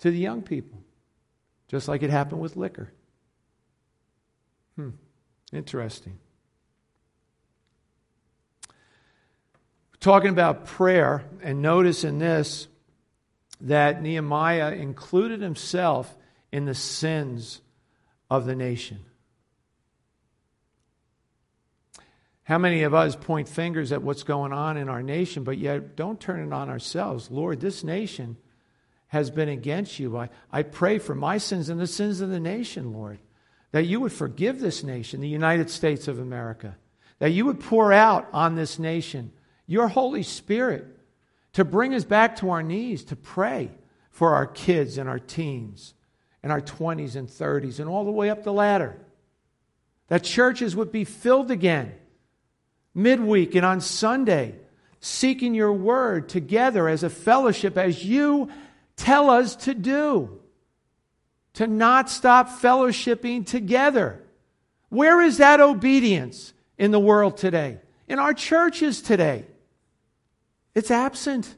to 0.00 0.10
the 0.10 0.18
young 0.18 0.42
people, 0.42 0.78
just 1.66 1.88
like 1.88 2.02
it 2.02 2.10
happened 2.10 2.42
with 2.42 2.54
liquor. 2.54 2.92
Hmm. 4.76 4.90
Interesting. 5.50 6.18
Talking 9.98 10.28
about 10.28 10.66
prayer, 10.66 11.24
and 11.42 11.62
notice 11.62 12.04
in 12.04 12.18
this, 12.18 12.68
that 13.64 14.02
Nehemiah 14.02 14.72
included 14.72 15.40
himself 15.40 16.16
in 16.52 16.66
the 16.66 16.74
sins 16.74 17.60
of 18.30 18.46
the 18.46 18.54
nation. 18.54 19.00
How 22.44 22.58
many 22.58 22.82
of 22.82 22.92
us 22.92 23.16
point 23.16 23.48
fingers 23.48 23.90
at 23.90 24.02
what's 24.02 24.22
going 24.22 24.52
on 24.52 24.76
in 24.76 24.90
our 24.90 25.02
nation, 25.02 25.44
but 25.44 25.56
yet 25.56 25.96
don't 25.96 26.20
turn 26.20 26.46
it 26.46 26.52
on 26.52 26.68
ourselves? 26.68 27.30
Lord, 27.30 27.60
this 27.60 27.82
nation 27.82 28.36
has 29.06 29.30
been 29.30 29.48
against 29.48 29.98
you. 29.98 30.16
I, 30.16 30.28
I 30.52 30.62
pray 30.62 30.98
for 30.98 31.14
my 31.14 31.38
sins 31.38 31.70
and 31.70 31.80
the 31.80 31.86
sins 31.86 32.20
of 32.20 32.28
the 32.28 32.40
nation, 32.40 32.92
Lord, 32.92 33.18
that 33.70 33.86
you 33.86 33.98
would 34.00 34.12
forgive 34.12 34.60
this 34.60 34.84
nation, 34.84 35.22
the 35.22 35.28
United 35.28 35.70
States 35.70 36.06
of 36.06 36.18
America, 36.18 36.76
that 37.18 37.32
you 37.32 37.46
would 37.46 37.60
pour 37.60 37.94
out 37.94 38.28
on 38.34 38.56
this 38.56 38.78
nation 38.78 39.32
your 39.66 39.88
Holy 39.88 40.22
Spirit 40.22 40.93
to 41.54 41.64
bring 41.64 41.94
us 41.94 42.04
back 42.04 42.36
to 42.36 42.50
our 42.50 42.62
knees 42.62 43.04
to 43.04 43.16
pray 43.16 43.70
for 44.10 44.34
our 44.34 44.46
kids 44.46 44.98
and 44.98 45.08
our 45.08 45.18
teens 45.18 45.94
and 46.42 46.52
our 46.52 46.60
20s 46.60 47.16
and 47.16 47.28
30s 47.28 47.80
and 47.80 47.88
all 47.88 48.04
the 48.04 48.10
way 48.10 48.30
up 48.30 48.44
the 48.44 48.52
ladder. 48.52 48.96
That 50.08 50.22
churches 50.22 50.76
would 50.76 50.92
be 50.92 51.04
filled 51.04 51.50
again 51.50 51.94
midweek 52.94 53.56
and 53.56 53.66
on 53.66 53.80
Sunday, 53.80 54.54
seeking 55.00 55.54
your 55.54 55.72
word 55.72 56.28
together 56.28 56.88
as 56.88 57.02
a 57.02 57.10
fellowship, 57.10 57.76
as 57.76 58.04
you 58.04 58.48
tell 58.96 59.30
us 59.30 59.56
to 59.56 59.74
do. 59.74 60.40
To 61.54 61.66
not 61.66 62.10
stop 62.10 62.48
fellowshipping 62.48 63.46
together. 63.46 64.22
Where 64.88 65.20
is 65.20 65.38
that 65.38 65.60
obedience 65.60 66.52
in 66.78 66.90
the 66.90 67.00
world 67.00 67.36
today? 67.36 67.78
In 68.08 68.18
our 68.18 68.34
churches 68.34 69.02
today? 69.02 69.44
It's 70.74 70.90
absent. 70.90 71.54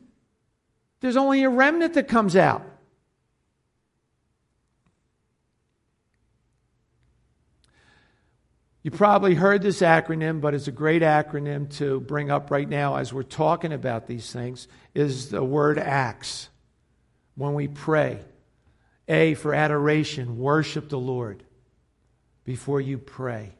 There's 1.00 1.16
only 1.16 1.44
a 1.44 1.48
remnant 1.48 1.94
that 1.94 2.08
comes 2.08 2.36
out. 2.36 2.64
You 8.82 8.90
probably 8.92 9.34
heard 9.34 9.62
this 9.62 9.80
acronym, 9.80 10.40
but 10.40 10.54
it's 10.54 10.68
a 10.68 10.72
great 10.72 11.02
acronym 11.02 11.74
to 11.78 12.00
bring 12.00 12.30
up 12.30 12.50
right 12.50 12.68
now 12.68 12.96
as 12.96 13.12
we're 13.12 13.24
talking 13.24 13.72
about 13.72 14.06
these 14.06 14.30
things 14.30 14.68
is 14.94 15.30
the 15.30 15.42
word 15.42 15.78
acts. 15.78 16.50
When 17.34 17.54
we 17.54 17.68
pray, 17.68 18.20
A 19.08 19.34
for 19.34 19.54
adoration, 19.54 20.38
worship 20.38 20.88
the 20.88 20.98
Lord 20.98 21.42
before 22.44 22.80
you 22.80 22.96
pray. 22.96 23.54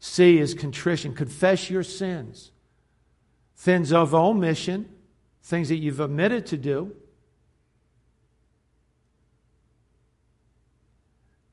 C 0.00 0.38
is 0.38 0.54
contrition, 0.54 1.14
confess 1.14 1.70
your 1.70 1.84
sins. 1.84 2.51
Sins 3.62 3.92
of 3.92 4.12
omission, 4.12 4.88
things 5.44 5.68
that 5.68 5.76
you've 5.76 6.00
omitted 6.00 6.46
to 6.46 6.56
do. 6.56 6.96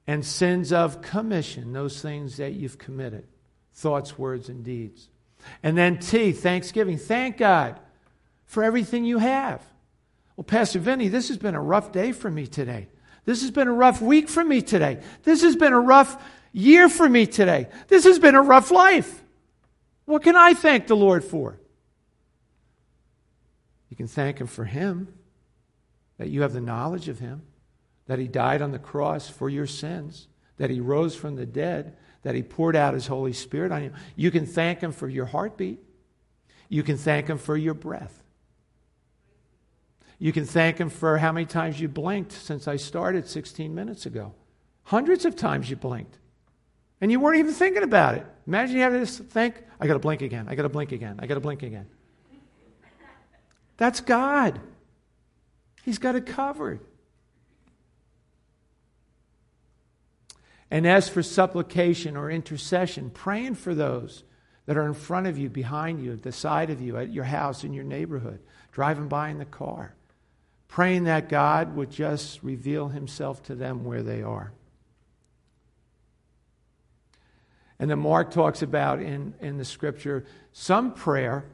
and 0.08 0.26
sins 0.26 0.74
of 0.74 1.04
commission, 1.04 1.72
those 1.72 2.02
things 2.02 2.38
that 2.38 2.54
you've 2.54 2.80
committed 2.80 3.28
thoughts, 3.76 4.18
words, 4.18 4.50
and 4.50 4.64
deeds. 4.64 5.08
And 5.62 5.78
then 5.78 6.00
T, 6.00 6.32
thanksgiving. 6.32 6.98
Thank 6.98 7.38
God 7.38 7.80
for 8.48 8.64
everything 8.64 9.06
you 9.06 9.20
have. 9.20 9.62
Well, 10.36 10.46
Pastor 10.46 10.80
Vinny, 10.80 11.10
this 11.10 11.28
has 11.28 11.38
been 11.38 11.54
a 11.54 11.62
rough 11.62 11.92
day 11.92 12.12
for 12.12 12.32
me 12.32 12.48
today. 12.48 12.88
This 13.26 13.44
has 13.44 13.52
been 13.52 13.68
a 13.68 13.72
rough 13.72 14.02
week 14.02 14.30
for 14.30 14.44
me 14.44 14.64
today. 14.64 15.00
This 15.22 15.44
has 15.44 15.56
been 15.56 15.74
a 15.74 15.80
rough 15.80 16.20
year 16.54 16.90
for 16.90 17.08
me 17.08 17.28
today. 17.28 17.68
This 17.88 18.06
has 18.06 18.18
been 18.18 18.34
a 18.34 18.42
rough 18.42 18.72
life. 18.72 19.24
What 20.06 20.24
can 20.24 20.36
I 20.36 20.56
thank 20.56 20.88
the 20.88 20.96
Lord 20.96 21.24
for? 21.24 21.60
You 23.90 23.98
can 23.98 24.08
thank 24.08 24.40
Him 24.40 24.48
for 24.48 24.66
Him, 24.66 25.14
that 26.18 26.30
you 26.30 26.42
have 26.42 26.54
the 26.54 26.62
knowledge 26.62 27.10
of 27.10 27.20
Him 27.20 27.44
that 28.10 28.18
he 28.18 28.28
died 28.28 28.64
on 28.64 28.72
the 28.72 28.80
cross 28.80 29.30
for 29.30 29.50
your 29.50 29.68
sins, 29.68 30.28
that 30.58 30.72
he 30.72 30.80
rose 30.80 31.16
from 31.16 31.36
the 31.36 31.46
dead, 31.46 31.96
that 32.24 32.34
he 32.34 32.42
poured 32.42 32.76
out 32.76 32.96
his 32.96 33.06
Holy 33.06 33.32
Spirit 33.32 33.72
on 33.72 33.84
you. 33.84 33.94
You 34.16 34.32
can 34.32 34.48
thank 34.48 34.82
him 34.82 34.92
for 34.92 35.08
your 35.08 35.28
heartbeat. 35.28 35.80
You 36.70 36.82
can 36.82 36.98
thank 36.98 37.28
him 37.28 37.38
for 37.38 37.56
your 37.56 37.76
breath. 37.76 38.24
You 40.18 40.34
can 40.34 40.44
thank 40.44 40.80
him 40.80 40.90
for 40.90 41.20
how 41.20 41.32
many 41.32 41.46
times 41.46 41.80
you 41.80 41.88
blinked 41.88 42.32
since 42.32 42.68
I 42.68 42.78
started 42.78 43.28
16 43.28 43.76
minutes 43.76 44.08
ago. 44.08 44.34
Hundreds 44.86 45.24
of 45.24 45.36
times 45.36 45.70
you 45.70 45.76
blinked. 45.76 46.18
And 47.02 47.12
you 47.12 47.20
weren't 47.20 47.38
even 47.38 47.54
thinking 47.54 47.84
about 47.84 48.16
it. 48.16 48.26
Imagine 48.48 48.78
you 48.78 48.82
having 48.82 49.06
to 49.06 49.06
think, 49.06 49.54
I 49.80 49.86
got 49.86 49.94
to 49.94 50.00
blink 50.00 50.24
again. 50.24 50.48
I 50.50 50.56
got 50.56 50.64
to 50.64 50.70
blink 50.70 50.94
again. 50.94 51.20
I 51.20 51.28
got 51.28 51.36
to 51.36 51.42
blink 51.42 51.62
again. 51.62 51.86
That's 53.80 54.02
God. 54.02 54.60
He's 55.84 56.00
got 56.00 56.16
it 56.16 56.26
covered. 56.26 56.82
And 60.70 60.86
as 60.86 61.08
for 61.08 61.24
supplication 61.24 62.18
or 62.18 62.30
intercession, 62.30 63.10
praying 63.10 63.56
for 63.56 63.74
those 63.74 64.26
that 64.66 64.76
are 64.76 64.86
in 64.86 64.94
front 64.94 65.28
of 65.28 65.38
you, 65.38 65.50
behind 65.50 66.04
you, 66.04 66.12
at 66.12 66.24
the 66.24 66.34
side 66.34 66.70
of 66.70 66.82
you, 66.82 66.98
at 66.98 67.14
your 67.14 67.24
house, 67.24 67.64
in 67.64 67.74
your 67.74 67.86
neighborhood, 67.86 68.42
driving 68.74 69.08
by 69.08 69.30
in 69.30 69.40
the 69.40 69.46
car, 69.46 69.96
praying 70.68 71.06
that 71.06 71.30
God 71.30 71.74
would 71.78 71.90
just 71.90 72.44
reveal 72.44 72.90
himself 72.90 73.42
to 73.44 73.56
them 73.56 73.86
where 73.86 74.04
they 74.04 74.22
are. 74.22 74.52
And 77.80 77.90
then 77.90 78.00
Mark 78.00 78.32
talks 78.32 78.62
about 78.62 79.02
in, 79.02 79.34
in 79.40 79.58
the 79.58 79.64
scripture 79.64 80.26
some 80.52 80.94
prayer 80.94 81.46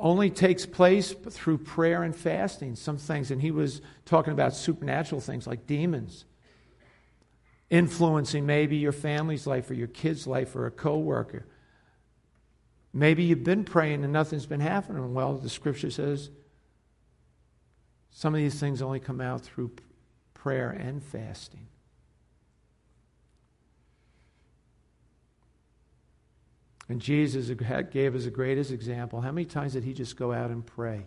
only 0.00 0.30
takes 0.30 0.66
place 0.66 1.12
through 1.12 1.58
prayer 1.58 2.02
and 2.02 2.16
fasting, 2.16 2.74
some 2.74 2.96
things. 2.96 3.30
And 3.30 3.40
he 3.40 3.50
was 3.50 3.80
talking 4.04 4.32
about 4.32 4.54
supernatural 4.54 5.20
things 5.20 5.46
like 5.46 5.66
demons 5.66 6.24
influencing 7.70 8.44
maybe 8.44 8.76
your 8.76 8.92
family's 8.92 9.46
life 9.46 9.70
or 9.70 9.74
your 9.74 9.86
kid's 9.86 10.26
life 10.26 10.56
or 10.56 10.66
a 10.66 10.70
coworker. 10.70 11.46
Maybe 12.92 13.22
you've 13.22 13.44
been 13.44 13.64
praying 13.64 14.02
and 14.02 14.12
nothing's 14.12 14.46
been 14.46 14.60
happening. 14.60 15.14
Well, 15.14 15.38
the 15.38 15.48
scripture 15.48 15.90
says 15.90 16.30
some 18.10 18.34
of 18.34 18.38
these 18.38 18.58
things 18.58 18.82
only 18.82 18.98
come 18.98 19.20
out 19.20 19.42
through 19.42 19.70
prayer 20.34 20.70
and 20.70 21.02
fasting. 21.02 21.68
And 26.90 27.00
Jesus 27.00 27.48
gave 27.92 28.16
us 28.16 28.24
the 28.24 28.30
greatest 28.30 28.72
example. 28.72 29.20
How 29.20 29.30
many 29.30 29.44
times 29.44 29.74
did 29.74 29.84
he 29.84 29.94
just 29.94 30.16
go 30.16 30.32
out 30.32 30.50
and 30.50 30.66
pray? 30.66 31.06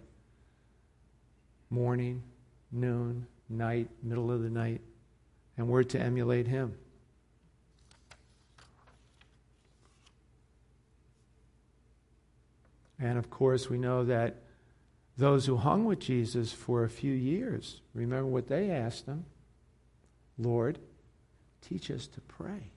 Morning, 1.70 2.24
noon, 2.72 3.28
night, 3.50 3.90
middle 4.02 4.32
of 4.32 4.42
the 4.42 4.50
night 4.50 4.80
and 5.58 5.68
we're 5.68 5.84
to 5.84 6.00
emulate 6.00 6.48
him. 6.48 6.76
And 12.98 13.18
of 13.18 13.30
course, 13.30 13.70
we 13.70 13.78
know 13.78 14.06
that 14.06 14.38
those 15.18 15.46
who 15.46 15.58
hung 15.58 15.84
with 15.84 16.00
Jesus 16.00 16.54
for 16.54 16.86
a 16.86 16.90
few 16.90 17.14
years, 17.14 17.82
remember 17.94 18.28
what 18.28 18.48
they 18.48 18.72
asked 18.72 19.06
him 19.06 19.26
Lord, 20.38 20.80
teach 21.62 21.92
us 21.92 22.08
to 22.08 22.22
pray. 22.22 22.73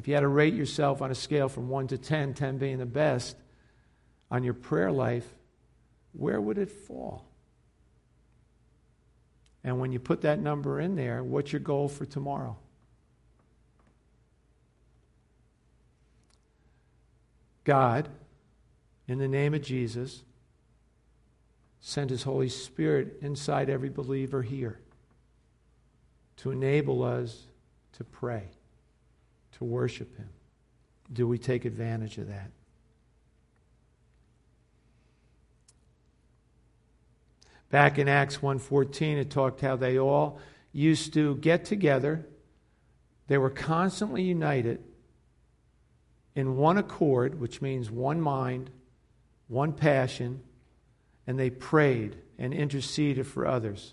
If 0.00 0.08
you 0.08 0.14
had 0.14 0.20
to 0.20 0.28
rate 0.28 0.54
yourself 0.54 1.02
on 1.02 1.10
a 1.10 1.14
scale 1.14 1.50
from 1.50 1.68
1 1.68 1.88
to 1.88 1.98
10, 1.98 2.32
10 2.32 2.56
being 2.56 2.78
the 2.78 2.86
best, 2.86 3.36
on 4.30 4.42
your 4.42 4.54
prayer 4.54 4.90
life, 4.90 5.28
where 6.12 6.40
would 6.40 6.56
it 6.56 6.70
fall? 6.70 7.26
And 9.62 9.78
when 9.78 9.92
you 9.92 9.98
put 9.98 10.22
that 10.22 10.40
number 10.40 10.80
in 10.80 10.96
there, 10.96 11.22
what's 11.22 11.52
your 11.52 11.60
goal 11.60 11.86
for 11.86 12.06
tomorrow? 12.06 12.56
God, 17.64 18.08
in 19.06 19.18
the 19.18 19.28
name 19.28 19.52
of 19.52 19.60
Jesus, 19.60 20.22
sent 21.78 22.08
his 22.08 22.22
Holy 22.22 22.48
Spirit 22.48 23.18
inside 23.20 23.68
every 23.68 23.90
believer 23.90 24.40
here 24.40 24.80
to 26.38 26.52
enable 26.52 27.02
us 27.02 27.48
to 27.92 28.02
pray, 28.02 28.48
to 29.60 29.64
worship 29.64 30.16
him. 30.16 30.30
Do 31.12 31.28
we 31.28 31.36
take 31.36 31.66
advantage 31.66 32.16
of 32.16 32.28
that? 32.28 32.50
Back 37.68 37.98
in 37.98 38.08
Acts 38.08 38.38
1:14 38.38 39.18
it 39.18 39.30
talked 39.30 39.60
how 39.60 39.76
they 39.76 39.98
all 39.98 40.40
used 40.72 41.12
to 41.12 41.36
get 41.36 41.66
together. 41.66 42.26
They 43.26 43.36
were 43.36 43.50
constantly 43.50 44.22
united 44.22 44.82
in 46.34 46.56
one 46.56 46.78
accord, 46.78 47.38
which 47.38 47.60
means 47.60 47.90
one 47.90 48.20
mind, 48.20 48.70
one 49.46 49.74
passion, 49.74 50.42
and 51.26 51.38
they 51.38 51.50
prayed 51.50 52.16
and 52.38 52.54
interceded 52.54 53.26
for 53.26 53.46
others. 53.46 53.92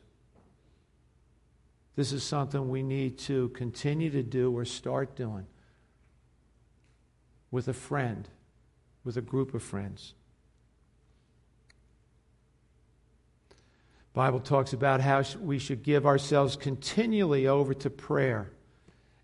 This 1.96 2.14
is 2.14 2.24
something 2.24 2.70
we 2.70 2.84
need 2.84 3.18
to 3.20 3.50
continue 3.50 4.10
to 4.12 4.24
do 4.24 4.56
or 4.56 4.64
start 4.64 5.14
doing 5.16 5.46
with 7.52 7.68
a 7.68 7.74
friend, 7.74 8.28
with 9.04 9.18
a 9.18 9.22
group 9.22 9.54
of 9.54 9.64
friends. 9.64 10.14
Bible 14.14 14.40
talks 14.40 14.74
about 14.74 15.00
how 15.00 15.24
we 15.40 15.60
should 15.60 15.84
give 15.84 16.08
ourselves 16.08 16.56
continually 16.56 17.46
over 17.46 17.74
to 17.76 17.90
prayer 17.90 18.52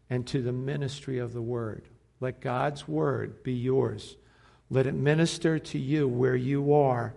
and 0.10 0.28
to 0.28 0.42
the 0.42 0.52
ministry 0.52 1.18
of 1.18 1.34
the 1.34 1.42
word. 1.42 1.90
Let 2.20 2.42
God's 2.42 2.88
word 2.88 3.42
be 3.42 3.54
yours. 3.54 4.18
Let 4.70 4.86
it 4.86 4.94
minister 4.94 5.58
to 5.58 5.80
you 5.80 6.08
where 6.08 6.36
you 6.36 6.74
are 6.74 7.16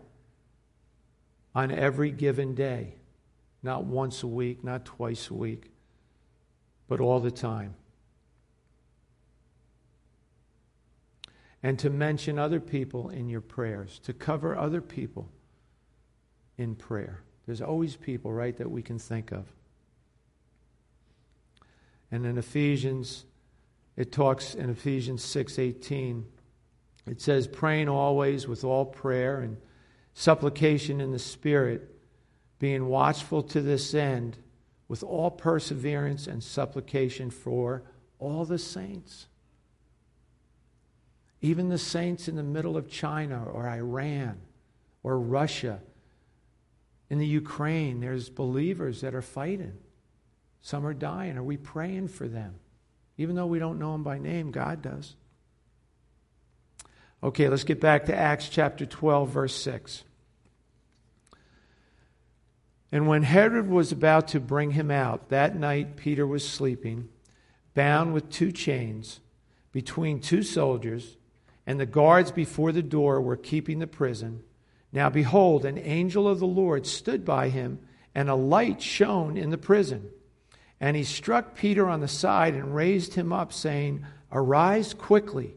on 1.55 1.71
every 1.71 2.11
given 2.11 2.55
day. 2.55 2.95
Not 3.63 3.85
once 3.85 4.23
a 4.23 4.27
week, 4.27 4.65
not 4.65 4.85
twice 4.85 5.29
a 5.29 5.35
week, 5.35 5.71
but 6.89 7.01
all 7.01 7.21
the 7.21 7.31
time. 7.31 7.75
And 11.67 11.81
to 11.81 11.91
mention 11.91 12.39
other 12.39 12.61
people 12.61 13.09
in 13.09 13.29
your 13.29 13.41
prayers, 13.41 13.99
to 14.05 14.13
cover 14.13 14.57
other 14.57 14.81
people 14.81 15.29
in 16.57 16.77
prayer. 16.77 17.23
There's 17.45 17.61
always 17.61 17.97
people, 17.97 18.33
right, 18.33 18.57
that 18.57 18.71
we 18.71 18.83
can 18.83 19.01
think 19.01 19.33
of. 19.33 19.53
And 22.13 22.25
in 22.25 22.39
Ephesians, 22.39 23.25
it 23.97 24.13
talks 24.13 24.55
in 24.55 24.71
Ephesians 24.71 25.25
6:18, 25.25 26.27
it 27.05 27.21
says, 27.21 27.49
praying 27.49 27.89
always 27.89 28.47
with 28.47 28.63
all 28.63 28.85
prayer 28.85 29.41
and 29.41 29.57
supplication 30.15 31.01
in 31.01 31.11
the 31.11 31.19
Spirit, 31.19 31.99
being 32.61 32.87
watchful 32.87 33.43
to 33.43 33.61
this 33.61 33.93
end, 33.93 34.39
with 34.87 35.03
all 35.03 35.33
perseverance 35.33 36.29
and 36.29 36.45
supplication 36.45 37.29
for 37.29 37.83
all 38.21 38.45
the 38.45 38.57
saints. 38.57 39.27
Even 41.41 41.69
the 41.69 41.79
saints 41.79 42.29
in 42.29 42.37
the 42.37 42.43
middle 42.43 42.77
of 42.77 42.91
China 42.91 43.45
or 43.45 43.69
Iran 43.69 44.41
or 45.03 45.19
Russia. 45.19 45.81
In 47.09 47.19
the 47.19 47.27
Ukraine, 47.27 48.01
there's 48.01 48.29
believers 48.29 49.03
that 49.03 49.15
are 49.15 49.23
fighting. 49.23 49.79
Some 50.61 50.87
are 50.87 50.95
dying. 50.95 51.37
Are 51.37 51.43
we 51.45 51.57
praying 51.57 52.09
for 52.09 52.27
them? 52.27 52.57
Even 53.19 53.37
though 53.37 53.47
we 53.47 53.59
don't 53.59 53.79
know 53.79 53.93
them 53.93 54.03
by 54.03 54.19
name, 54.19 54.51
God 54.51 54.83
does. 54.83 55.15
Okay, 57.23 57.49
let's 57.49 57.65
get 57.65 57.81
back 57.81 58.07
to 58.07 58.15
Acts 58.15 58.49
chapter 58.49 58.85
12, 58.85 59.31
verse 59.31 59.55
6. 59.55 60.05
And 62.93 63.07
when 63.09 63.23
Herod 63.23 63.69
was 63.69 63.93
about 63.93 64.29
to 64.29 64.41
bring 64.41 64.73
him 64.73 64.91
out, 64.91 65.29
that 65.29 65.57
night 65.57 65.97
Peter 65.97 66.27
was 66.27 66.49
sleeping, 66.49 67.09
bound 67.75 68.15
with 68.15 68.31
two 68.31 68.53
chains, 68.53 69.21
between 69.73 70.21
two 70.21 70.43
soldiers, 70.43 71.17
and 71.67 71.81
the 71.81 71.87
guards 71.87 72.31
before 72.31 72.73
the 72.73 72.83
door 72.83 73.21
were 73.21 73.37
keeping 73.37 73.81
the 73.81 73.87
prison. 73.87 74.43
Now 74.93 75.11
behold, 75.11 75.65
an 75.65 75.79
angel 75.79 76.29
of 76.29 76.39
the 76.39 76.47
Lord 76.47 76.87
stood 76.87 77.25
by 77.25 77.49
him, 77.49 77.81
and 78.15 78.31
a 78.31 78.35
light 78.35 78.81
shone 78.81 79.37
in 79.37 79.51
the 79.51 79.59
prison. 79.59 80.09
And 80.81 80.97
he 80.97 81.05
struck 81.05 81.55
Peter 81.55 81.89
on 81.89 82.01
the 82.01 82.09
side 82.09 82.55
and 82.55 82.75
raised 82.75 83.15
him 83.15 83.33
up, 83.33 83.53
saying, 83.53 84.07
Arise 84.31 84.95
quickly. 84.95 85.55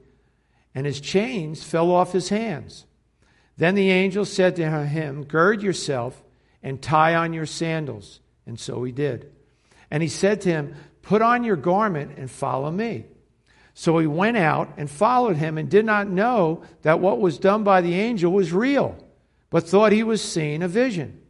And 0.74 0.86
his 0.86 1.02
chains 1.02 1.64
fell 1.64 1.92
off 1.92 2.12
his 2.12 2.30
hands. 2.30 2.86
Then 3.58 3.76
the 3.76 3.92
angel 3.92 4.26
said 4.26 4.56
to 4.56 4.70
him, 4.70 5.26
Gird 5.26 5.62
yourself 5.62 6.24
and 6.64 6.82
tie 6.82 7.16
on 7.16 7.34
your 7.34 7.46
sandals. 7.46 8.20
And 8.46 8.60
so 8.60 8.84
he 8.84 8.92
did. 8.92 9.32
And 9.92 10.02
he 10.02 10.10
said 10.10 10.42
to 10.42 10.50
him, 10.50 10.76
Put 11.02 11.22
on 11.22 11.44
your 11.44 11.56
garment 11.56 12.18
and 12.18 12.30
follow 12.30 12.72
me. 12.72 13.06
So 13.80 13.98
he 13.98 14.08
went 14.08 14.36
out 14.36 14.74
and 14.76 14.92
followed 14.92 15.38
him 15.38 15.58
and 15.58 15.70
did 15.70 15.86
not 15.86 16.10
know 16.10 16.64
that 16.82 17.00
what 17.00 17.22
was 17.22 17.40
done 17.40 17.64
by 17.64 17.80
the 17.80 17.94
angel 17.94 18.30
was 18.30 18.52
real, 18.52 18.98
but 19.50 19.64
thought 19.64 19.94
he 19.94 20.04
was 20.04 20.22
seeing 20.22 20.62
a 20.62 20.68
vision. 20.68 21.22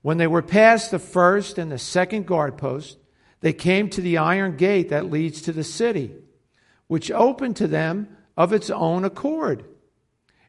When 0.00 0.16
they 0.16 0.26
were 0.26 0.40
past 0.40 0.90
the 0.90 0.98
first 0.98 1.58
and 1.58 1.70
the 1.70 1.76
second 1.76 2.26
guard 2.26 2.56
post, 2.56 2.96
they 3.40 3.52
came 3.52 3.90
to 3.90 4.00
the 4.00 4.16
iron 4.16 4.56
gate 4.56 4.88
that 4.88 5.10
leads 5.10 5.42
to 5.42 5.52
the 5.52 5.62
city, 5.62 6.14
which 6.86 7.10
opened 7.10 7.56
to 7.56 7.66
them 7.66 8.08
of 8.38 8.54
its 8.54 8.70
own 8.70 9.04
accord. 9.04 9.62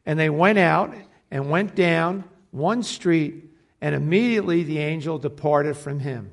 And 0.06 0.18
they 0.18 0.30
went 0.30 0.58
out 0.58 0.94
and 1.30 1.50
went 1.50 1.74
down 1.74 2.24
one 2.52 2.82
street, 2.82 3.50
and 3.82 3.94
immediately 3.94 4.62
the 4.62 4.78
angel 4.78 5.18
departed 5.18 5.76
from 5.76 6.00
him. 6.00 6.32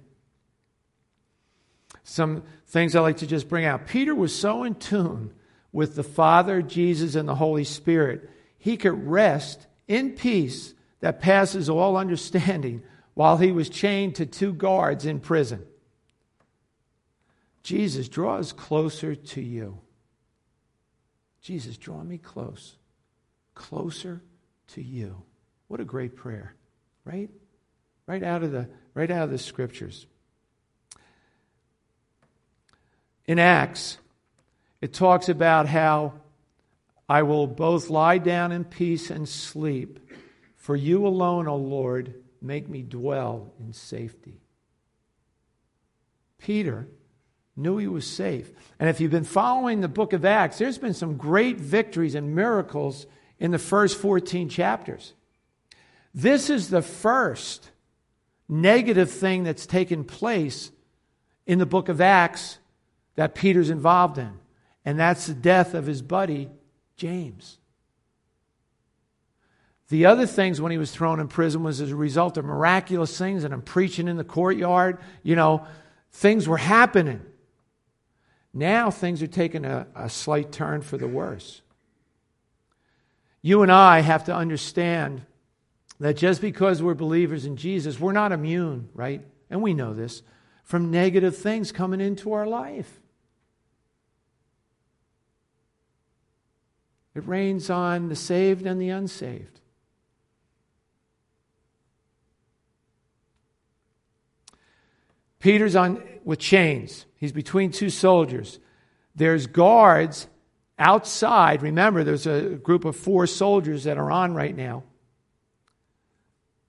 Some 2.06 2.44
things 2.70 2.96
I 2.96 3.02
like 3.02 3.18
to 3.18 3.28
just 3.28 3.50
bring 3.50 3.66
out. 3.66 3.88
Peter 3.88 4.14
was 4.16 4.34
so 4.34 4.64
in 4.64 4.76
tune 4.76 5.34
with 5.72 5.96
the 5.96 6.04
Father, 6.04 6.62
Jesus, 6.62 7.16
and 7.16 7.28
the 7.28 7.36
Holy 7.36 7.64
Spirit, 7.64 8.30
he 8.58 8.78
could 8.78 9.08
rest 9.08 9.68
in 9.88 10.12
peace 10.12 10.74
that 11.00 11.20
passes 11.20 11.70
all 11.70 11.98
understanding 11.98 12.84
while 13.14 13.38
he 13.38 13.52
was 13.52 13.70
chained 13.70 14.16
to 14.16 14.26
two 14.26 14.54
guards 14.54 15.06
in 15.06 15.20
prison. 15.20 15.66
Jesus, 17.64 18.08
draws 18.08 18.54
closer 18.54 19.16
to 19.16 19.42
you. 19.42 19.80
Jesus, 21.42 21.78
draw 21.78 22.04
me 22.04 22.18
close, 22.18 22.76
closer 23.56 24.22
to 24.70 24.82
you. 24.82 25.24
What 25.68 25.80
a 25.80 25.86
great 25.86 26.16
prayer, 26.16 26.56
right? 27.04 27.30
Right 28.08 28.24
out 28.24 28.44
of 28.44 28.52
the, 28.52 28.70
right 28.94 29.10
out 29.10 29.24
of 29.24 29.32
the 29.32 29.38
scriptures. 29.38 30.06
In 33.30 33.38
Acts, 33.38 34.00
it 34.82 34.92
talks 34.92 35.30
about 35.30 35.68
how 35.68 36.14
I 37.08 37.22
will 37.22 37.46
both 37.46 37.92
lie 37.92 38.18
down 38.18 38.52
in 38.52 38.64
peace 38.64 39.12
and 39.12 39.30
sleep. 39.30 40.00
For 40.56 40.76
you 40.76 41.06
alone, 41.06 41.48
O 41.48 41.56
Lord, 41.56 42.16
make 42.42 42.68
me 42.68 42.82
dwell 42.82 43.54
in 43.60 43.74
safety. 43.74 44.42
Peter 46.40 46.88
knew 47.56 47.78
he 47.78 47.86
was 47.86 48.08
safe. 48.08 48.52
And 48.80 48.90
if 48.90 49.00
you've 49.00 49.12
been 49.12 49.24
following 49.24 49.82
the 49.82 49.88
book 49.88 50.14
of 50.14 50.26
Acts, 50.26 50.58
there's 50.58 50.80
been 50.80 50.96
some 50.96 51.16
great 51.16 51.58
victories 51.58 52.16
and 52.16 52.34
miracles 52.34 53.06
in 53.38 53.52
the 53.52 53.60
first 53.60 54.00
14 54.00 54.50
chapters. 54.50 55.14
This 56.16 56.50
is 56.50 56.72
the 56.72 56.82
first 56.82 57.70
negative 58.48 59.12
thing 59.12 59.44
that's 59.44 59.68
taken 59.68 60.04
place 60.04 60.72
in 61.46 61.60
the 61.60 61.68
book 61.68 61.90
of 61.90 62.02
Acts 62.02 62.58
that 63.16 63.36
Peter's 63.36 63.70
involved 63.70 64.18
in, 64.18 64.32
and 64.86 65.00
that's 65.00 65.28
the 65.28 65.34
death 65.34 65.74
of 65.74 65.86
his 65.86 66.02
buddy, 66.02 66.50
James. 66.96 67.58
The 69.90 70.06
other 70.06 70.28
things 70.28 70.62
when 70.62 70.72
he 70.72 70.78
was 70.78 70.92
thrown 70.92 71.20
in 71.20 71.28
prison 71.28 71.64
was 71.64 71.82
as 71.82 71.92
a 71.92 71.96
result 71.96 72.38
of 72.38 72.46
miraculous 72.46 73.18
things, 73.18 73.44
and 73.44 73.54
I'm 73.54 73.64
preaching 73.64 74.08
in 74.08 74.18
the 74.18 74.24
courtyard. 74.24 75.00
You 75.24 75.36
know, 75.36 75.66
things 76.12 76.48
were 76.48 76.58
happening. 76.58 77.22
Now 78.54 78.92
things 78.92 79.22
are 79.24 79.28
taking 79.28 79.66
a, 79.66 79.88
a 79.96 80.10
slight 80.10 80.52
turn 80.52 80.82
for 80.82 80.98
the 80.98 81.08
worse. 81.08 81.62
You 83.42 83.64
and 83.64 83.72
I 83.72 84.02
have 84.02 84.26
to 84.26 84.36
understand 84.36 85.26
that 86.00 86.18
just 86.18 86.42
because 86.42 86.82
we're 86.82 86.94
believers 86.94 87.46
in 87.46 87.58
Jesus, 87.58 88.00
we're 88.00 88.12
not 88.12 88.32
immune, 88.32 88.90
right? 88.94 89.24
And 89.50 89.62
we 89.62 89.74
know 89.74 89.94
this 89.94 90.22
from 90.70 90.92
negative 90.92 91.36
things 91.36 91.72
coming 91.72 92.00
into 92.00 92.32
our 92.32 92.46
life. 92.46 93.02
It 97.16 97.28
rains 97.28 97.72
on 97.72 98.08
the 98.08 98.16
saved 98.16 98.68
and 98.68 98.80
the 98.80 98.90
unsaved. 98.90 99.62
Peter's 105.40 105.76
on 105.76 106.04
with 106.24 106.38
chains. 106.38 107.08
He's 107.16 107.32
between 107.32 107.72
two 107.72 107.90
soldiers. 107.90 108.60
There's 109.16 109.48
guards 109.48 110.28
outside. 110.78 111.64
Remember, 111.64 112.04
there's 112.04 112.28
a 112.28 112.42
group 112.42 112.86
of 112.86 112.96
four 112.96 113.26
soldiers 113.26 113.86
that 113.86 113.98
are 113.98 114.12
on 114.12 114.36
right 114.36 114.56
now. 114.56 114.84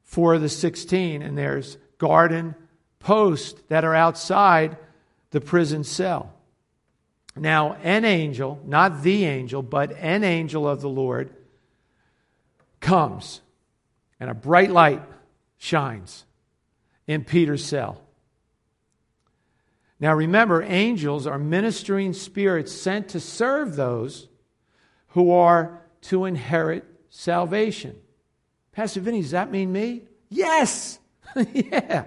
Four 0.05 0.33
of 0.33 0.41
the 0.41 0.49
16, 0.49 1.21
and 1.21 1.37
there's 1.37 1.77
garden 1.99 2.55
posts 3.01 3.61
that 3.69 3.85
are 3.85 3.95
outside 3.95 4.77
the 5.31 5.41
prison 5.41 5.83
cell. 5.83 6.33
Now, 7.37 7.75
an 7.83 8.05
angel, 8.05 8.61
not 8.65 9.03
the 9.03 9.25
angel, 9.25 9.63
but 9.63 9.93
an 9.93 10.25
angel 10.25 10.69
of 10.69 10.81
the 10.81 10.89
Lord 10.89 11.31
comes, 12.81 13.41
and 14.19 14.31
a 14.31 14.35
bright 14.35 14.71
light 14.71 15.03
shines 15.59 16.25
in 17.07 17.25
Peter's 17.25 17.65
cell. 17.65 18.01
Now 19.99 20.15
remember, 20.15 20.63
angels 20.63 21.27
are 21.27 21.39
ministering 21.39 22.15
spirits 22.15 22.73
sent 22.73 23.11
to 23.11 23.21
serve 23.21 23.77
those 23.77 24.29
who 25.09 25.33
are 25.33 25.83
to 26.03 26.25
inherit 26.25 26.85
salvation. 27.11 27.97
Pastor 28.73 29.01
Vinny, 29.01 29.21
does 29.21 29.33
that 29.33 29.51
mean 29.51 29.71
me? 29.71 30.05
Yes! 30.31 30.99
yeah. 31.53 32.05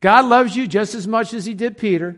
God 0.00 0.26
loves 0.26 0.56
you 0.56 0.66
just 0.66 0.94
as 0.94 1.06
much 1.06 1.34
as 1.34 1.44
he 1.44 1.54
did 1.54 1.76
Peter. 1.76 2.16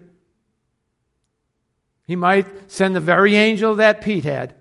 He 2.06 2.16
might 2.16 2.70
send 2.70 2.94
the 2.94 3.00
very 3.00 3.36
angel 3.36 3.76
that 3.76 4.00
Pete 4.00 4.24
had. 4.24 4.54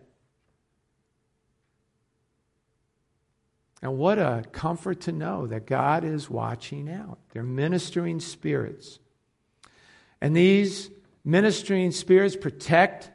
And 3.82 3.98
what 3.98 4.20
a 4.20 4.44
comfort 4.52 5.02
to 5.02 5.12
know 5.12 5.48
that 5.48 5.66
God 5.66 6.04
is 6.04 6.30
watching 6.30 6.90
out. 6.90 7.18
They're 7.32 7.44
ministering 7.44 8.20
spirits. 8.20 9.00
And 10.22 10.36
these 10.36 10.90
ministering 11.24 11.92
spirits 11.92 12.36
protect, 12.36 13.10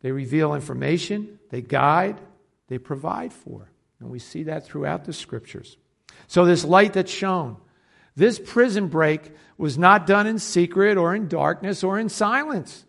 they 0.00 0.12
reveal 0.12 0.54
information, 0.54 1.40
they 1.50 1.60
guide, 1.60 2.20
they 2.68 2.78
provide 2.78 3.32
for. 3.32 3.68
And 4.00 4.10
we 4.10 4.18
see 4.20 4.44
that 4.44 4.64
throughout 4.64 5.04
the 5.04 5.12
scriptures. 5.12 5.76
So, 6.28 6.44
this 6.44 6.64
light 6.64 6.92
that's 6.92 7.10
shown, 7.12 7.56
this 8.16 8.38
prison 8.38 8.88
break 8.88 9.32
was 9.58 9.76
not 9.76 10.06
done 10.06 10.26
in 10.26 10.38
secret 10.38 10.96
or 10.96 11.14
in 11.14 11.28
darkness 11.28 11.82
or 11.82 11.98
in 11.98 12.08
silence. 12.08 12.84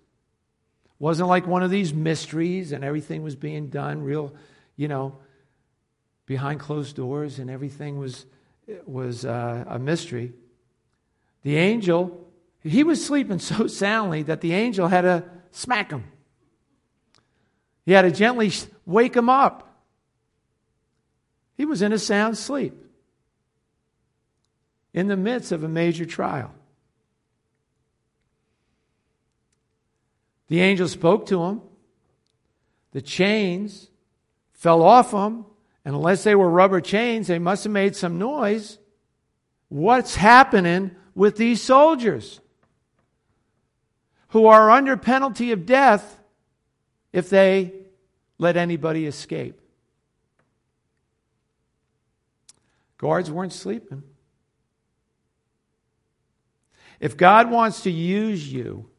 It 0.86 0.92
Wasn't 1.00 1.28
like 1.28 1.48
one 1.48 1.64
of 1.64 1.72
these 1.72 1.94
mysteries 1.94 2.72
and 2.72 2.84
everything 2.84 3.24
was 3.24 3.36
being 3.36 3.70
done 3.70 4.04
real, 4.04 4.34
you 4.76 4.88
know, 4.88 5.18
behind 6.26 6.60
closed 6.60 6.96
doors 6.96 7.40
and 7.40 7.50
everything 7.50 7.98
was, 7.98 8.26
was 8.86 9.26
uh, 9.26 9.64
a 9.68 9.80
mystery. 9.80 10.34
The 11.44 11.58
angel, 11.58 12.28
he 12.62 12.84
was 12.84 13.04
sleeping 13.04 13.40
so 13.40 13.68
soundly 13.68 14.24
that 14.24 14.42
the 14.42 14.54
angel 14.54 14.88
had 14.88 15.02
to 15.02 15.24
smack 15.52 15.92
him. 15.92 16.04
He 17.86 17.92
had 17.92 18.04
to 18.04 18.12
gently 18.12 18.52
wake 18.86 19.16
him 19.16 19.30
up. 19.30 19.62
He 21.56 21.66
was 21.66 21.82
in 21.82 21.94
a 21.94 22.00
sound 22.00 22.38
sleep 22.38 22.85
in 24.96 25.10
the 25.10 25.18
midst 25.18 25.52
of 25.52 25.62
a 25.62 25.68
major 25.68 26.06
trial. 26.06 26.52
The 30.48 30.62
angel 30.62 30.88
spoke 30.88 31.26
to 31.28 31.44
him. 31.44 31.62
The 32.94 33.02
chains 33.02 33.90
fell 34.54 34.82
off 34.82 35.12
him, 35.12 35.46
and 35.84 35.96
unless 35.96 36.24
they 36.24 36.34
were 36.34 36.50
rubber 36.50 36.80
chains, 36.80 37.28
they 37.28 37.40
must 37.40 37.66
have 37.66 37.74
made 37.74 37.98
some 37.98 38.18
noise. 38.18 38.80
What's 39.68 40.16
happening 40.16 40.92
with 41.14 41.36
these 41.36 41.62
soldiers 41.62 42.40
who 44.30 44.48
are 44.48 44.72
under 44.72 44.96
penalty 44.96 45.52
of 45.52 45.66
death 45.66 46.22
if 47.12 47.30
they 47.30 47.74
let 48.38 48.56
anybody 48.56 49.08
escape? 49.08 49.60
Guards 52.98 53.30
weren't 53.30 53.52
sleeping. 53.52 54.04
If 57.00 57.18
God 57.18 57.50
wants 57.50 57.84
to 57.84 57.92
use 57.92 58.52
you, 58.52 58.90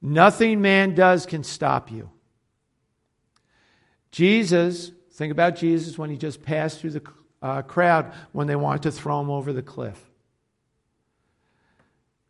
nothing 0.00 0.60
man 0.60 0.94
does 0.94 1.26
can 1.26 1.42
stop 1.42 1.90
you. 1.90 2.10
Jesus, 4.10 4.92
think 5.12 5.32
about 5.32 5.56
Jesus 5.56 5.98
when 5.98 6.10
he 6.10 6.16
just 6.16 6.42
passed 6.42 6.80
through 6.80 6.90
the 6.90 7.02
uh, 7.42 7.62
crowd 7.62 8.12
when 8.32 8.46
they 8.46 8.56
wanted 8.56 8.82
to 8.82 8.92
throw 8.92 9.20
him 9.20 9.30
over 9.30 9.52
the 9.52 9.62
cliff. 9.62 10.02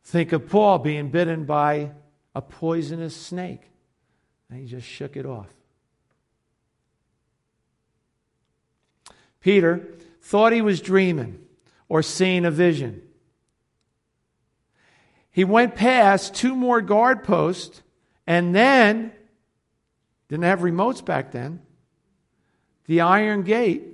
Think 0.04 0.32
of 0.32 0.48
Paul 0.48 0.78
being 0.78 1.10
bitten 1.10 1.44
by 1.44 1.92
a 2.34 2.40
poisonous 2.40 3.14
snake, 3.14 3.60
and 4.48 4.58
he 4.60 4.66
just 4.66 4.86
shook 4.86 5.16
it 5.16 5.26
off. 5.26 5.48
Peter 9.40 9.86
thought 10.22 10.52
he 10.52 10.62
was 10.62 10.80
dreaming 10.80 11.38
or 11.88 12.02
seeing 12.02 12.44
a 12.44 12.50
vision. 12.50 13.02
He 15.30 15.44
went 15.44 15.74
past 15.74 16.34
two 16.34 16.54
more 16.54 16.80
guard 16.80 17.24
posts 17.24 17.82
and 18.26 18.54
then, 18.54 19.12
didn't 20.28 20.44
have 20.44 20.60
remotes 20.60 21.04
back 21.04 21.32
then, 21.32 21.60
the 22.86 23.00
iron 23.00 23.42
gate 23.42 23.84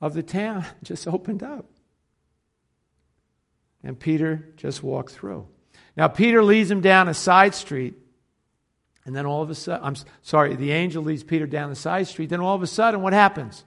of 0.00 0.14
the 0.14 0.22
town 0.22 0.64
just 0.82 1.06
opened 1.06 1.42
up. 1.42 1.66
And 3.82 3.98
Peter 3.98 4.48
just 4.56 4.82
walked 4.82 5.12
through. 5.12 5.46
Now, 5.96 6.08
Peter 6.08 6.42
leads 6.42 6.70
him 6.70 6.80
down 6.80 7.08
a 7.08 7.14
side 7.14 7.54
street. 7.54 7.94
And 9.04 9.16
then 9.16 9.24
all 9.24 9.42
of 9.42 9.50
a 9.50 9.54
sudden, 9.54 9.84
I'm 9.84 9.96
sorry, 10.22 10.54
the 10.54 10.72
angel 10.72 11.02
leads 11.02 11.24
Peter 11.24 11.46
down 11.46 11.70
the 11.70 11.76
side 11.76 12.06
street. 12.06 12.28
Then 12.28 12.40
all 12.40 12.54
of 12.54 12.62
a 12.62 12.66
sudden, 12.66 13.00
what 13.00 13.12
happens? 13.12 13.64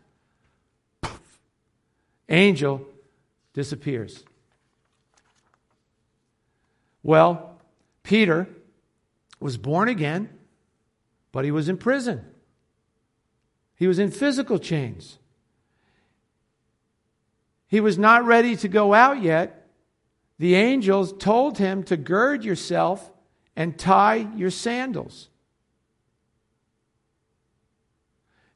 angel 2.29 2.85
disappears. 3.53 4.23
Well, 7.03 7.59
Peter 8.03 8.47
was 9.39 9.57
born 9.57 9.89
again, 9.89 10.29
but 11.31 11.45
he 11.45 11.51
was 11.51 11.69
in 11.69 11.77
prison. 11.77 12.25
He 13.75 13.87
was 13.87 13.99
in 13.99 14.11
physical 14.11 14.59
chains. 14.59 15.17
He 17.67 17.79
was 17.79 17.97
not 17.97 18.25
ready 18.25 18.55
to 18.57 18.67
go 18.67 18.93
out 18.93 19.21
yet. 19.21 19.69
The 20.37 20.55
angels 20.55 21.13
told 21.13 21.57
him 21.57 21.83
to 21.83 21.97
gird 21.97 22.43
yourself 22.43 23.09
and 23.55 23.77
tie 23.77 24.27
your 24.35 24.51
sandals. 24.51 25.29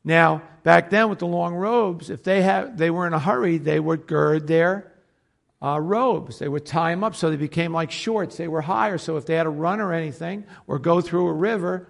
Now, 0.03 0.43
back 0.63 0.91
then 0.91 1.09
with 1.09 1.19
the 1.19 1.27
long 1.27 1.55
robes, 1.55 2.09
if 2.11 2.23
they, 2.23 2.43
had, 2.43 2.77
they 2.77 2.91
were 2.91 3.07
in 3.07 3.13
a 3.13 3.19
hurry, 3.19 3.57
they 3.57 3.79
would 3.79 4.05
gird 4.05 4.47
their 4.47 4.91
uh, 5.65 5.79
robes. 5.79 6.37
They 6.39 6.47
would 6.47 6.65
tie 6.65 6.91
them 6.91 7.03
up 7.03 7.15
so 7.15 7.29
they 7.29 7.37
became 7.37 7.73
like 7.73 7.89
shorts. 7.89 8.37
They 8.37 8.47
were 8.47 8.61
higher, 8.61 8.97
so 8.97 9.17
if 9.17 9.25
they 9.25 9.35
had 9.35 9.43
to 9.43 9.49
run 9.49 9.81
or 9.81 9.93
anything 9.93 10.45
or 10.67 10.77
go 10.77 11.01
through 11.01 11.27
a 11.27 11.33
river, 11.33 11.89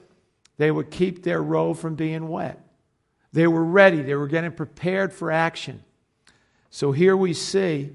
they 0.57 0.71
would 0.71 0.89
keep 0.91 1.23
their 1.23 1.41
robe 1.43 1.77
from 1.77 1.95
being 1.95 2.29
wet. 2.29 2.61
They 3.33 3.47
were 3.47 3.65
ready, 3.65 4.01
they 4.01 4.15
were 4.15 4.27
getting 4.27 4.53
prepared 4.53 5.11
for 5.11 5.29
action. 5.29 5.83
So 6.69 6.93
here 6.93 7.17
we 7.17 7.33
see 7.33 7.91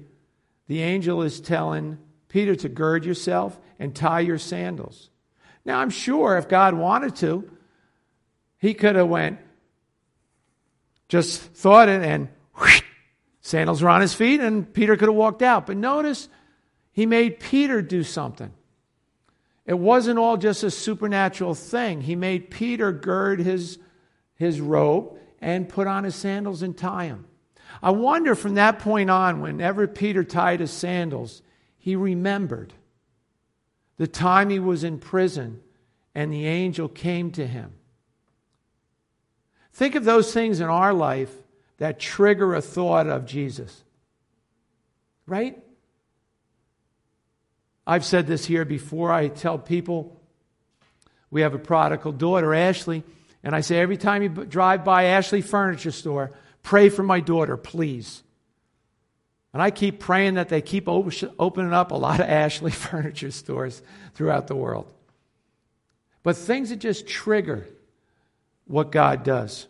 the 0.67 0.83
angel 0.83 1.23
is 1.23 1.41
telling 1.41 1.97
Peter 2.27 2.55
to 2.57 2.69
gird 2.69 3.03
yourself 3.03 3.59
and 3.79 3.95
tie 3.95 4.19
your 4.19 4.37
sandals. 4.37 5.09
Now 5.65 5.79
I'm 5.79 5.89
sure 5.89 6.37
if 6.37 6.47
God 6.47 6.75
wanted 6.75 7.15
to, 7.17 7.49
he 8.59 8.75
could 8.75 8.95
have 8.95 9.07
went 9.07 9.39
just 11.11 11.41
thought 11.41 11.89
it 11.89 12.01
and 12.01 12.29
whoosh, 12.55 12.81
sandals 13.51 13.81
were 13.81 13.89
on 13.89 14.01
his 14.01 14.13
feet 14.13 14.39
and 14.39 14.73
Peter 14.73 14.97
could 14.97 15.07
have 15.07 15.15
walked 15.15 15.41
out. 15.41 15.67
But 15.67 15.77
notice 15.77 16.27
he 16.91 17.05
made 17.05 17.39
Peter 17.39 17.81
do 17.81 18.03
something. 18.03 18.51
It 19.65 19.77
wasn't 19.77 20.17
all 20.17 20.37
just 20.37 20.63
a 20.63 20.71
supernatural 20.71 21.53
thing. 21.53 22.01
He 22.01 22.15
made 22.15 22.49
Peter 22.49 22.91
gird 22.91 23.39
his, 23.39 23.77
his 24.35 24.59
robe 24.59 25.17
and 25.39 25.69
put 25.69 25.87
on 25.87 26.03
his 26.03 26.15
sandals 26.15 26.63
and 26.63 26.75
tie 26.75 27.07
them. 27.07 27.25
I 27.81 27.91
wonder 27.91 28.35
from 28.35 28.55
that 28.55 28.79
point 28.79 29.09
on, 29.09 29.39
whenever 29.41 29.87
Peter 29.87 30.23
tied 30.23 30.59
his 30.59 30.71
sandals, 30.71 31.41
he 31.77 31.95
remembered 31.95 32.73
the 33.97 34.07
time 34.07 34.49
he 34.49 34.59
was 34.59 34.83
in 34.83 34.97
prison 34.97 35.61
and 36.15 36.33
the 36.33 36.47
angel 36.47 36.89
came 36.89 37.31
to 37.31 37.45
him 37.45 37.73
Think 39.73 39.95
of 39.95 40.03
those 40.03 40.33
things 40.33 40.59
in 40.59 40.67
our 40.67 40.93
life 40.93 41.33
that 41.81 41.97
trigger 41.97 42.53
a 42.53 42.61
thought 42.61 43.07
of 43.07 43.25
Jesus. 43.25 43.83
Right? 45.25 45.57
I've 47.87 48.05
said 48.05 48.27
this 48.27 48.45
here 48.45 48.65
before. 48.65 49.11
I 49.11 49.29
tell 49.29 49.57
people 49.57 50.21
we 51.31 51.41
have 51.41 51.55
a 51.55 51.57
prodigal 51.57 52.11
daughter, 52.11 52.53
Ashley, 52.53 53.03
and 53.43 53.55
I 53.55 53.61
say 53.61 53.79
every 53.79 53.97
time 53.97 54.21
you 54.21 54.29
drive 54.29 54.85
by 54.85 55.05
Ashley 55.05 55.41
Furniture 55.41 55.89
Store, 55.89 56.33
pray 56.61 56.89
for 56.89 57.01
my 57.01 57.19
daughter, 57.19 57.57
please. 57.57 58.21
And 59.51 59.59
I 59.59 59.71
keep 59.71 59.99
praying 59.99 60.35
that 60.35 60.49
they 60.49 60.61
keep 60.61 60.87
opening 60.87 61.73
up 61.73 61.89
a 61.89 61.95
lot 61.95 62.19
of 62.19 62.29
Ashley 62.29 62.71
furniture 62.89 63.31
stores 63.31 63.81
throughout 64.13 64.45
the 64.45 64.55
world. 64.55 64.93
But 66.21 66.37
things 66.37 66.69
that 66.69 66.77
just 66.77 67.07
trigger 67.07 67.67
what 68.65 68.91
God 68.91 69.23
does. 69.23 69.65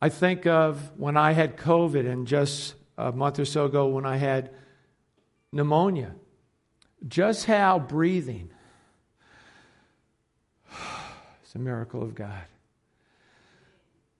I 0.00 0.08
think 0.08 0.46
of 0.46 0.92
when 0.96 1.16
I 1.16 1.32
had 1.32 1.56
COVID 1.56 2.10
and 2.10 2.26
just 2.26 2.74
a 2.96 3.12
month 3.12 3.38
or 3.38 3.44
so 3.44 3.66
ago 3.66 3.86
when 3.88 4.06
I 4.06 4.16
had 4.16 4.50
pneumonia. 5.52 6.14
Just 7.06 7.46
how 7.46 7.78
breathing 7.78 8.50
is 10.72 11.54
a 11.54 11.58
miracle 11.58 12.02
of 12.02 12.14
God. 12.14 12.44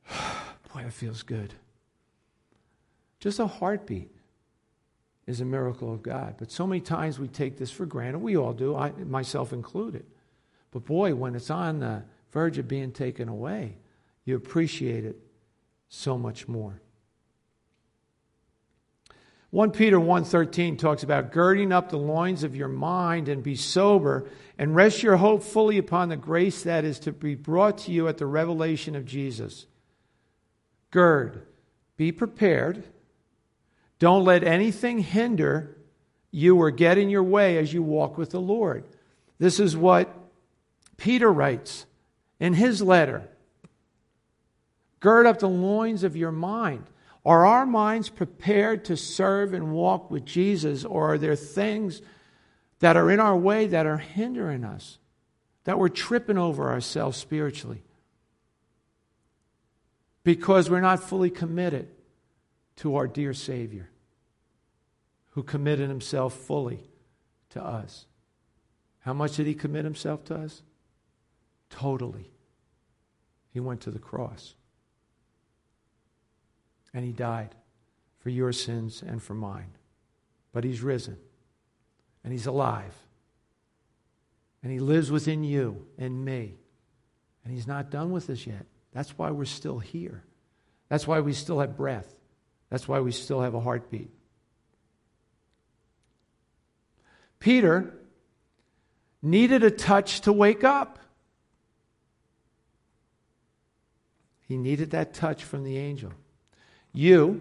Boy, 0.75 0.83
it 0.87 0.93
feels 0.93 1.23
good. 1.23 1.55
Just 3.19 3.39
a 3.39 3.47
heartbeat 3.47 4.11
is 5.27 5.41
a 5.41 5.45
miracle 5.45 5.93
of 5.93 6.03
God. 6.03 6.35
But 6.39 6.51
so 6.51 6.67
many 6.67 6.81
times 6.81 7.19
we 7.19 7.29
take 7.29 7.57
this 7.59 7.71
for 7.71 7.87
granted. 7.87 8.19
We 8.19 8.37
all 8.37 8.53
do, 8.53 8.75
I, 8.77 8.91
myself 8.93 9.53
included. 9.53 10.05
But 10.71 10.85
boy, 10.85 11.15
when 11.15 11.35
it's 11.35 11.51
on 11.51 11.81
the 11.81 12.05
verge 12.33 12.59
of 12.59 12.67
being 12.69 12.93
taken 12.93 13.29
away, 13.29 13.77
you 14.25 14.37
appreciate 14.37 15.05
it 15.05 15.17
so 15.91 16.17
much 16.17 16.49
more. 16.49 16.81
1 19.51 19.73
Peter 19.73 19.99
1:13 19.99 20.77
talks 20.79 21.03
about 21.03 21.33
girding 21.33 21.73
up 21.73 21.91
the 21.91 21.99
loins 21.99 22.45
of 22.45 22.55
your 22.55 22.69
mind 22.69 23.29
and 23.29 23.43
be 23.43 23.57
sober 23.57 24.31
and 24.57 24.77
rest 24.77 25.03
your 25.03 25.17
hope 25.17 25.43
fully 25.43 25.77
upon 25.77 26.09
the 26.09 26.17
grace 26.17 26.63
that 26.63 26.85
is 26.85 27.01
to 27.01 27.11
be 27.11 27.35
brought 27.35 27.77
to 27.77 27.91
you 27.91 28.07
at 28.07 28.19
the 28.19 28.27
revelation 28.27 28.95
of 28.95 29.05
Jesus. 29.05 29.67
Gird, 30.93 31.43
be 31.97 32.13
prepared. 32.13 32.85
Don't 33.99 34.25
let 34.25 34.45
anything 34.45 35.01
hinder 35.01 35.77
you 36.31 36.57
or 36.57 36.71
get 36.71 36.97
in 36.97 37.11
your 37.11 37.25
way 37.25 37.59
as 37.59 37.73
you 37.73 37.83
walk 37.83 38.17
with 38.17 38.31
the 38.31 38.41
Lord. 38.41 38.85
This 39.39 39.59
is 39.59 39.77
what 39.77 40.15
Peter 40.97 41.33
writes 41.33 41.87
in 42.39 42.55
his 42.55 42.81
letter 42.81 43.30
Gird 45.01 45.27
up 45.27 45.39
the 45.39 45.49
loins 45.49 46.05
of 46.05 46.17
your 46.17 46.33
mind. 46.33 46.85
Are 47.25 47.45
our 47.47 47.67
minds 47.67 48.09
prepared 48.09 48.87
to 48.87 48.97
serve 48.97 49.53
and 49.53 49.73
walk 49.73 50.11
with 50.11 50.25
Jesus, 50.25 50.85
or 50.85 51.15
are 51.15 51.19
there 51.19 51.37
things 51.37 52.01
that 52.79 52.97
are 52.97 53.11
in 53.11 53.21
our 53.21 53.37
way 53.37 53.67
that 53.67 53.87
are 53.87 53.99
hindering 53.99 54.65
us, 54.65 54.99
that 55.65 55.79
we're 55.79 55.89
tripping 55.89 56.39
over 56.39 56.71
ourselves 56.71 57.19
spiritually? 57.19 57.83
Because 60.23 60.71
we're 60.71 60.81
not 60.81 61.03
fully 61.03 61.31
committed 61.31 61.89
to 62.77 62.97
our 62.97 63.07
dear 63.07 63.35
Savior, 63.35 63.91
who 65.31 65.43
committed 65.43 65.89
himself 65.89 66.35
fully 66.35 66.81
to 67.51 67.63
us. 67.63 68.07
How 69.01 69.13
much 69.13 69.37
did 69.37 69.47
he 69.47 69.55
commit 69.55 69.85
himself 69.85 70.25
to 70.27 70.37
us? 70.37 70.63
Totally. 71.69 72.31
He 73.53 73.61
went 73.61 73.83
to 73.83 73.91
the 73.91 73.99
cross. 73.99 74.55
And 76.93 77.05
he 77.05 77.13
died 77.13 77.55
for 78.19 78.31
your 78.31 78.53
sins 78.53 79.03
and 79.07 79.23
for 79.23 79.35
mine. 79.35 79.73
But 80.53 80.65
he's 80.65 80.83
risen. 80.83 81.17
And 82.25 82.33
he's 82.33 82.47
alive. 82.47 82.95
And 84.63 84.73
he 84.73 84.79
lives 84.79 85.11
within 85.11 85.45
you 85.45 85.87
and 85.99 86.25
me. 86.25 86.55
And 87.45 87.55
he's 87.55 87.67
not 87.67 87.91
done 87.91 88.11
with 88.11 88.29
us 88.29 88.47
yet. 88.47 88.67
That's 88.93 89.17
why 89.17 89.31
we're 89.31 89.45
still 89.45 89.79
here. 89.79 90.23
That's 90.89 91.07
why 91.07 91.21
we 91.21 91.33
still 91.33 91.61
have 91.61 91.77
breath. 91.77 92.13
That's 92.69 92.87
why 92.87 93.01
we 93.01 93.13
still 93.13 93.41
have 93.41 93.55
a 93.55 93.61
heartbeat. 93.61 94.11
Peter 97.39 97.95
needed 99.23 99.65
a 99.65 99.71
touch 99.71 100.21
to 100.23 100.33
wake 100.33 100.63
up. 100.65 100.99
He 104.43 104.57
needed 104.57 104.91
that 104.91 105.15
touch 105.15 105.45
from 105.45 105.65
the 105.65 105.79
angel. 105.79 106.13
You 106.93 107.41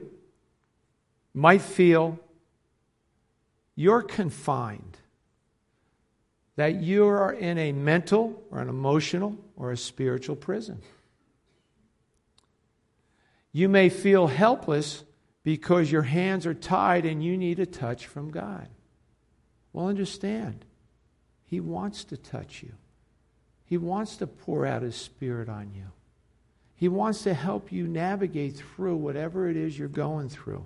might 1.33 1.61
feel 1.61 2.19
you're 3.75 4.01
confined, 4.01 4.97
that 6.57 6.81
you 6.81 7.05
are 7.05 7.31
in 7.31 7.57
a 7.57 7.71
mental 7.71 8.43
or 8.51 8.59
an 8.59 8.67
emotional 8.67 9.37
or 9.55 9.71
a 9.71 9.77
spiritual 9.77 10.35
prison. 10.35 10.81
You 13.53 13.69
may 13.69 13.89
feel 13.89 14.27
helpless 14.27 15.03
because 15.43 15.91
your 15.91 16.01
hands 16.01 16.45
are 16.45 16.53
tied 16.53 17.05
and 17.05 17.23
you 17.23 17.37
need 17.37 17.59
a 17.59 17.65
touch 17.65 18.05
from 18.05 18.29
God. 18.29 18.67
Well, 19.71 19.87
understand, 19.87 20.65
He 21.45 21.59
wants 21.59 22.03
to 22.05 22.17
touch 22.17 22.61
you, 22.61 22.73
He 23.63 23.77
wants 23.77 24.17
to 24.17 24.27
pour 24.27 24.65
out 24.65 24.81
His 24.81 24.95
Spirit 24.95 25.47
on 25.47 25.71
you. 25.73 25.85
He 26.79 26.87
wants 26.87 27.23
to 27.23 27.33
help 27.33 27.73
you 27.73 27.89
navigate 27.89 28.55
through 28.55 28.95
whatever 28.95 29.49
it 29.49 29.57
is 29.57 29.77
you're 29.77 29.89
going 29.89 30.29
through. 30.29 30.65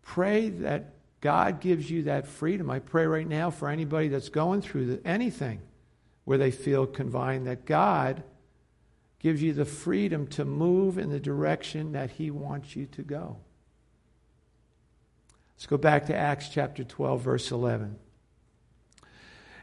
Pray 0.00 0.48
that 0.48 0.94
God 1.20 1.60
gives 1.60 1.90
you 1.90 2.04
that 2.04 2.26
freedom. 2.26 2.70
I 2.70 2.78
pray 2.78 3.04
right 3.04 3.28
now 3.28 3.50
for 3.50 3.68
anybody 3.68 4.08
that's 4.08 4.30
going 4.30 4.62
through 4.62 5.02
anything 5.04 5.60
where 6.24 6.38
they 6.38 6.50
feel 6.50 6.86
confined, 6.86 7.46
that 7.46 7.66
God 7.66 8.22
gives 9.18 9.42
you 9.42 9.52
the 9.52 9.66
freedom 9.66 10.26
to 10.28 10.46
move 10.46 10.96
in 10.96 11.10
the 11.10 11.20
direction 11.20 11.92
that 11.92 12.12
He 12.12 12.30
wants 12.30 12.76
you 12.76 12.86
to 12.86 13.02
go. 13.02 13.36
Let's 15.54 15.66
go 15.66 15.76
back 15.76 16.06
to 16.06 16.16
Acts 16.16 16.48
chapter 16.48 16.82
12, 16.82 17.20
verse 17.20 17.50
11. 17.50 17.98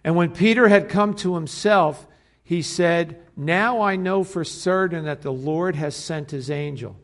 And 0.09 0.15
when 0.15 0.31
Peter 0.31 0.67
had 0.67 0.89
come 0.89 1.13
to 1.17 1.35
himself, 1.35 2.07
he 2.43 2.63
said, 2.63 3.21
Now 3.37 3.81
I 3.81 3.95
know 3.95 4.23
for 4.23 4.43
certain 4.43 5.05
that 5.05 5.21
the 5.21 5.31
Lord 5.31 5.75
has 5.75 5.95
sent 5.95 6.31
his 6.31 6.49
angel 6.49 6.99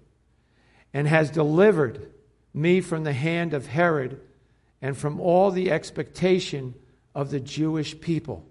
and 0.91 1.07
has 1.07 1.29
delivered 1.29 2.11
me 2.51 2.81
from 2.81 3.03
the 3.03 3.13
hand 3.13 3.53
of 3.53 3.67
Herod 3.67 4.19
and 4.81 4.97
from 4.97 5.19
all 5.19 5.51
the 5.51 5.69
expectation 5.69 6.73
of 7.13 7.29
the 7.29 7.39
Jewish 7.39 8.01
people. 8.01 8.43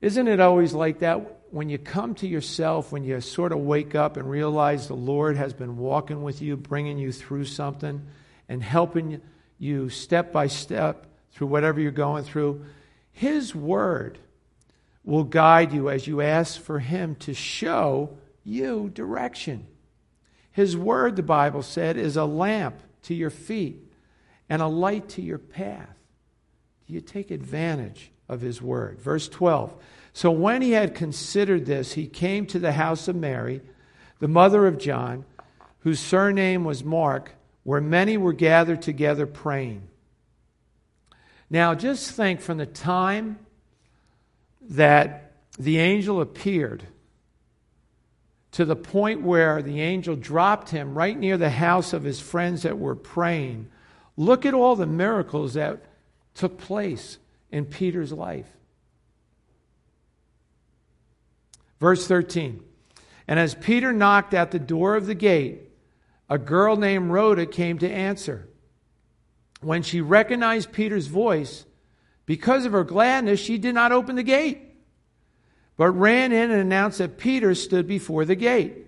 Isn't 0.00 0.28
it 0.28 0.38
always 0.38 0.74
like 0.74 1.00
that 1.00 1.40
when 1.50 1.68
you 1.68 1.78
come 1.78 2.14
to 2.14 2.28
yourself, 2.28 2.92
when 2.92 3.02
you 3.02 3.20
sort 3.20 3.50
of 3.50 3.58
wake 3.58 3.96
up 3.96 4.16
and 4.16 4.30
realize 4.30 4.86
the 4.86 4.94
Lord 4.94 5.36
has 5.36 5.54
been 5.54 5.76
walking 5.76 6.22
with 6.22 6.40
you, 6.40 6.56
bringing 6.56 6.98
you 6.98 7.10
through 7.10 7.46
something, 7.46 8.06
and 8.48 8.62
helping 8.62 9.20
you 9.58 9.88
step 9.88 10.32
by 10.32 10.46
step 10.46 11.08
through 11.32 11.48
whatever 11.48 11.80
you're 11.80 11.90
going 11.90 12.24
through, 12.24 12.64
His 13.12 13.54
Word 13.54 14.18
will 15.04 15.24
guide 15.24 15.72
you 15.72 15.90
as 15.90 16.06
you 16.06 16.20
ask 16.20 16.60
for 16.60 16.78
Him 16.78 17.16
to 17.16 17.34
show 17.34 18.16
you 18.44 18.90
direction. 18.90 19.66
His 20.52 20.76
Word, 20.76 21.16
the 21.16 21.22
Bible 21.22 21.62
said, 21.62 21.96
is 21.96 22.16
a 22.16 22.24
lamp 22.24 22.80
to 23.02 23.14
your 23.14 23.30
feet 23.30 23.92
and 24.48 24.60
a 24.60 24.66
light 24.66 25.08
to 25.10 25.22
your 25.22 25.38
path. 25.38 25.96
Do 26.86 26.92
you 26.92 27.00
take 27.00 27.30
advantage 27.30 28.10
of 28.28 28.40
His 28.40 28.60
Word? 28.60 29.00
Verse 29.00 29.28
12. 29.28 29.74
So 30.12 30.30
when 30.30 30.60
he 30.60 30.72
had 30.72 30.94
considered 30.94 31.64
this, 31.64 31.92
he 31.92 32.06
came 32.06 32.46
to 32.46 32.58
the 32.58 32.72
house 32.72 33.08
of 33.08 33.16
Mary, 33.16 33.62
the 34.18 34.28
mother 34.28 34.66
of 34.66 34.78
John, 34.78 35.24
whose 35.80 36.00
surname 36.00 36.64
was 36.64 36.84
Mark, 36.84 37.34
where 37.64 37.80
many 37.80 38.16
were 38.16 38.34
gathered 38.34 38.82
together 38.82 39.26
praying. 39.26 39.88
Now, 41.52 41.74
just 41.74 42.12
think 42.12 42.40
from 42.40 42.56
the 42.56 42.64
time 42.64 43.38
that 44.62 45.32
the 45.58 45.80
angel 45.80 46.22
appeared 46.22 46.84
to 48.52 48.64
the 48.64 48.74
point 48.74 49.20
where 49.20 49.60
the 49.60 49.82
angel 49.82 50.16
dropped 50.16 50.70
him 50.70 50.94
right 50.94 51.16
near 51.16 51.36
the 51.36 51.50
house 51.50 51.92
of 51.92 52.04
his 52.04 52.20
friends 52.20 52.62
that 52.62 52.78
were 52.78 52.96
praying. 52.96 53.68
Look 54.16 54.46
at 54.46 54.54
all 54.54 54.76
the 54.76 54.86
miracles 54.86 55.52
that 55.52 55.84
took 56.34 56.56
place 56.56 57.18
in 57.50 57.66
Peter's 57.66 58.12
life. 58.12 58.48
Verse 61.80 62.08
13 62.08 62.64
And 63.28 63.38
as 63.38 63.54
Peter 63.56 63.92
knocked 63.92 64.32
at 64.32 64.52
the 64.52 64.58
door 64.58 64.96
of 64.96 65.04
the 65.04 65.14
gate, 65.14 65.68
a 66.30 66.38
girl 66.38 66.76
named 66.76 67.10
Rhoda 67.10 67.44
came 67.44 67.78
to 67.80 67.90
answer. 67.90 68.48
When 69.62 69.82
she 69.82 70.00
recognized 70.00 70.72
Peter's 70.72 71.06
voice, 71.06 71.64
because 72.26 72.64
of 72.64 72.72
her 72.72 72.84
gladness, 72.84 73.40
she 73.40 73.58
did 73.58 73.74
not 73.74 73.92
open 73.92 74.16
the 74.16 74.22
gate, 74.22 74.60
but 75.76 75.90
ran 75.90 76.32
in 76.32 76.50
and 76.50 76.60
announced 76.60 76.98
that 76.98 77.18
Peter 77.18 77.54
stood 77.54 77.86
before 77.86 78.24
the 78.24 78.34
gate. 78.34 78.86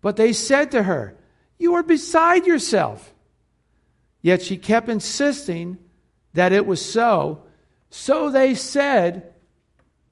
But 0.00 0.16
they 0.16 0.32
said 0.32 0.70
to 0.72 0.82
her, 0.82 1.16
You 1.58 1.74
are 1.74 1.82
beside 1.82 2.46
yourself. 2.46 3.12
Yet 4.22 4.42
she 4.42 4.56
kept 4.56 4.88
insisting 4.88 5.78
that 6.34 6.52
it 6.52 6.66
was 6.66 6.84
so. 6.84 7.42
So 7.90 8.30
they 8.30 8.54
said, 8.54 9.32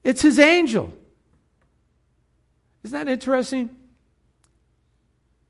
It's 0.03 0.21
his 0.21 0.39
angel. 0.39 0.93
Isn't 2.83 2.97
that 2.97 3.11
interesting? 3.11 3.69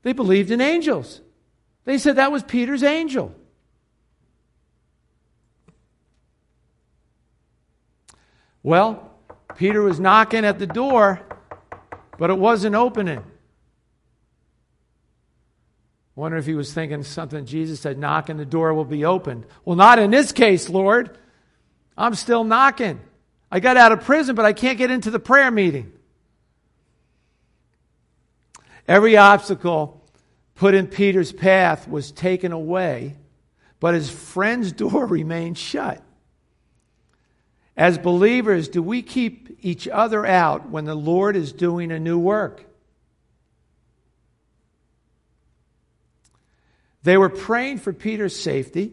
They 0.02 0.12
believed 0.12 0.50
in 0.50 0.60
angels. 0.60 1.20
They 1.84 1.98
said 1.98 2.16
that 2.16 2.32
was 2.32 2.42
Peter's 2.42 2.82
angel. 2.82 3.34
Well, 8.62 9.10
Peter 9.56 9.82
was 9.82 9.98
knocking 9.98 10.44
at 10.44 10.58
the 10.58 10.66
door, 10.66 11.20
but 12.18 12.30
it 12.30 12.38
wasn't 12.38 12.74
opening. 12.74 13.24
Wonder 16.14 16.36
if 16.36 16.44
he 16.44 16.54
was 16.54 16.72
thinking 16.72 17.02
something 17.02 17.46
Jesus 17.46 17.80
said, 17.80 17.98
knock 17.98 18.28
and 18.28 18.38
the 18.38 18.44
door 18.44 18.74
will 18.74 18.84
be 18.84 19.04
opened. 19.04 19.46
Well, 19.64 19.76
not 19.76 19.98
in 19.98 20.10
this 20.10 20.32
case, 20.32 20.68
Lord. 20.68 21.16
I'm 21.96 22.14
still 22.14 22.44
knocking. 22.44 23.00
I 23.50 23.60
got 23.60 23.76
out 23.76 23.92
of 23.92 24.02
prison, 24.02 24.34
but 24.34 24.44
I 24.44 24.52
can't 24.52 24.78
get 24.78 24.90
into 24.90 25.10
the 25.10 25.18
prayer 25.18 25.50
meeting. 25.50 25.92
Every 28.86 29.16
obstacle 29.16 30.04
put 30.54 30.74
in 30.74 30.88
Peter's 30.88 31.32
path 31.32 31.88
was 31.88 32.12
taken 32.12 32.52
away, 32.52 33.16
but 33.78 33.94
his 33.94 34.10
friend's 34.10 34.72
door 34.72 35.06
remained 35.06 35.56
shut. 35.56 36.02
As 37.80 37.96
believers, 37.96 38.68
do 38.68 38.82
we 38.82 39.00
keep 39.00 39.56
each 39.62 39.88
other 39.88 40.26
out 40.26 40.68
when 40.68 40.84
the 40.84 40.94
Lord 40.94 41.34
is 41.34 41.50
doing 41.50 41.90
a 41.90 41.98
new 41.98 42.18
work? 42.18 42.66
They 47.02 47.16
were 47.16 47.30
praying 47.30 47.78
for 47.78 47.94
Peter's 47.94 48.38
safety 48.38 48.92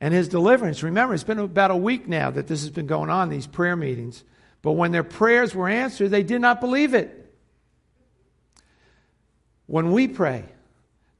and 0.00 0.14
his 0.14 0.28
deliverance. 0.28 0.82
Remember, 0.82 1.12
it's 1.12 1.24
been 1.24 1.40
about 1.40 1.72
a 1.72 1.76
week 1.76 2.08
now 2.08 2.30
that 2.30 2.46
this 2.46 2.62
has 2.62 2.70
been 2.70 2.86
going 2.86 3.10
on, 3.10 3.28
these 3.28 3.46
prayer 3.46 3.76
meetings. 3.76 4.24
But 4.62 4.72
when 4.72 4.92
their 4.92 5.04
prayers 5.04 5.54
were 5.54 5.68
answered, 5.68 6.08
they 6.08 6.22
did 6.22 6.40
not 6.40 6.62
believe 6.62 6.94
it. 6.94 7.34
When 9.66 9.92
we 9.92 10.08
pray, 10.08 10.46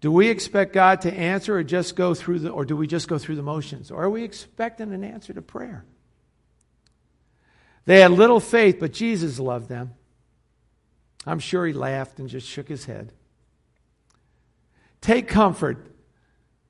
Do 0.03 0.11
we 0.11 0.31
expect 0.31 0.73
God 0.73 1.03
to 1.03 1.15
answer 1.15 1.57
or 1.57 1.63
just 1.63 1.95
go 1.95 2.13
through 2.13 2.41
the 2.41 2.51
or 2.51 2.65
do 2.65 2.77
we 2.77 2.89
just 2.89 3.07
go 3.07 3.19
through 3.19 3.37
the 3.37 3.43
motions? 3.43 3.91
Or 3.91 4.03
are 4.03 4.11
we 4.11 4.25
expecting 4.25 4.93
an 4.93 5.05
answer 5.05 5.33
to 5.33 5.41
prayer? 5.41 5.85
They 7.85 8.01
had 8.01 8.13
little 8.13 8.41
faith, 8.41 8.79
but 8.79 8.93
Jesus 8.93 9.39
loved 9.39 9.69
them. 9.69 9.95
I'm 11.27 11.39
sure 11.39 11.67
he 11.67 11.73
laughed 11.73 12.19
and 12.19 12.29
just 12.29 12.47
shook 12.47 12.69
his 12.69 12.85
head. 12.85 13.13
Take 15.01 15.29
comfort, 15.29 15.87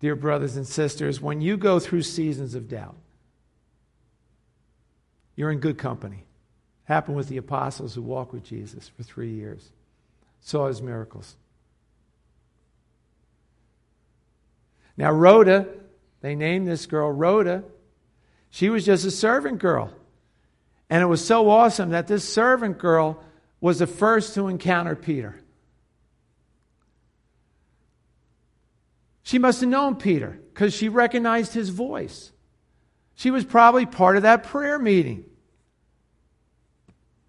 dear 0.01 0.17
brothers 0.17 0.57
and 0.57 0.67
sisters, 0.67 1.21
when 1.21 1.41
you 1.41 1.57
go 1.57 1.79
through 1.79 2.03
seasons 2.03 2.55
of 2.55 2.69
doubt. 2.69 2.97
You're 5.37 5.51
in 5.51 5.59
good 5.59 5.79
company. 5.79 6.25
Happened 6.85 7.17
with 7.17 7.29
the 7.29 7.37
apostles 7.37 7.95
who 7.95 8.03
walked 8.03 8.33
with 8.33 8.45
Jesus 8.45 8.89
for 8.89 9.03
three 9.03 9.31
years, 9.31 9.71
saw 10.41 10.67
his 10.67 10.83
miracles. 10.83 11.37
Now, 14.97 15.13
Rhoda, 15.13 15.69
they 16.21 16.35
named 16.35 16.67
this 16.67 16.87
girl 16.87 17.11
Rhoda. 17.11 17.65
She 18.51 18.69
was 18.69 18.85
just 18.85 19.05
a 19.05 19.11
servant 19.11 19.59
girl. 19.59 19.93
And 20.93 21.03
it 21.03 21.07
was 21.07 21.25
so 21.25 21.49
awesome 21.49 21.89
that 21.93 22.07
this 22.07 22.23
servant 22.23 22.77
girl 22.77 23.25
was 23.63 23.79
the 23.79 23.87
first 23.87 24.35
to 24.35 24.49
encounter 24.49 24.95
Peter. 24.95 25.41
She 29.23 29.39
must 29.39 29.63
have 29.63 29.71
known 29.71 29.97
Peter 29.97 30.39
because 30.53 30.75
she 30.75 30.91
recognized 30.91 31.55
his 31.55 31.71
voice. 31.71 32.31
She 33.15 33.31
was 33.31 33.43
probably 33.43 33.87
part 33.87 34.19
of 34.19 34.25
that 34.25 34.43
prayer 34.43 34.79
meeting. 34.79 35.25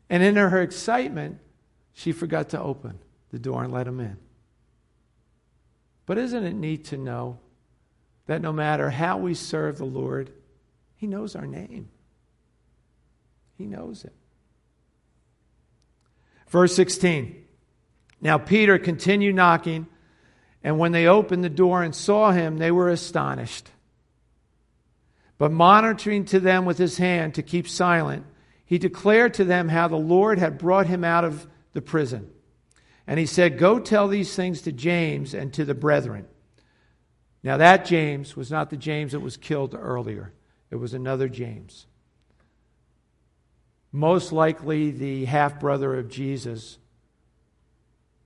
And 0.10 0.22
in 0.22 0.36
her 0.36 0.62
excitement, 0.62 1.40
she 1.94 2.12
forgot 2.12 2.50
to 2.50 2.62
open 2.62 3.00
the 3.32 3.40
door 3.40 3.64
and 3.64 3.72
let 3.72 3.88
him 3.88 4.02
in. 4.02 4.18
But 6.06 6.18
isn't 6.18 6.44
it 6.44 6.54
neat 6.54 6.84
to 6.88 6.98
know 6.98 7.40
that 8.26 8.42
no 8.42 8.52
matter 8.52 8.90
how 8.90 9.20
we 9.20 9.34
serve 9.34 9.78
the 9.78 9.86
Lord, 9.86 10.34
He 10.98 11.08
knows 11.08 11.34
our 11.34 11.48
name? 11.48 11.88
He 13.64 13.70
knows 13.70 14.04
it. 14.04 14.12
Verse 16.50 16.76
16. 16.76 17.46
Now 18.20 18.38
Peter 18.38 18.78
continued 18.78 19.36
knocking, 19.36 19.88
and 20.66 20.78
when 20.78 20.92
they 20.92 21.08
opened 21.08 21.46
the 21.46 21.50
door 21.50 21.82
and 21.82 21.96
saw 21.96 22.32
him, 22.32 22.58
they 22.58 22.72
were 22.72 22.90
astonished. 22.90 23.70
But 25.38 25.54
monitoring 25.54 26.26
to 26.26 26.42
them 26.42 26.66
with 26.66 26.78
his 26.78 26.98
hand 26.98 27.36
to 27.36 27.42
keep 27.42 27.70
silent, 27.70 28.26
he 28.66 28.78
declared 28.78 29.34
to 29.36 29.46
them 29.46 29.70
how 29.70 29.88
the 29.88 29.96
Lord 29.96 30.40
had 30.40 30.58
brought 30.58 30.88
him 30.88 31.06
out 31.06 31.24
of 31.24 31.48
the 31.72 31.82
prison. 31.82 32.30
And 33.08 33.18
he 33.18 33.26
said, 33.26 33.58
Go 33.58 33.80
tell 33.80 34.10
these 34.10 34.36
things 34.36 34.64
to 34.64 34.74
James 34.74 35.34
and 35.34 35.54
to 35.54 35.64
the 35.64 35.74
brethren. 35.74 36.26
Now, 37.44 37.56
that 37.56 37.86
James 37.86 38.36
was 38.36 38.52
not 38.52 38.70
the 38.70 38.78
James 38.78 39.14
that 39.14 39.22
was 39.22 39.38
killed 39.38 39.74
earlier, 39.74 40.34
it 40.70 40.76
was 40.76 40.94
another 40.94 41.30
James 41.30 41.86
most 43.94 44.32
likely 44.32 44.90
the 44.90 45.26
half 45.26 45.60
brother 45.60 45.98
of 45.98 46.10
Jesus, 46.10 46.80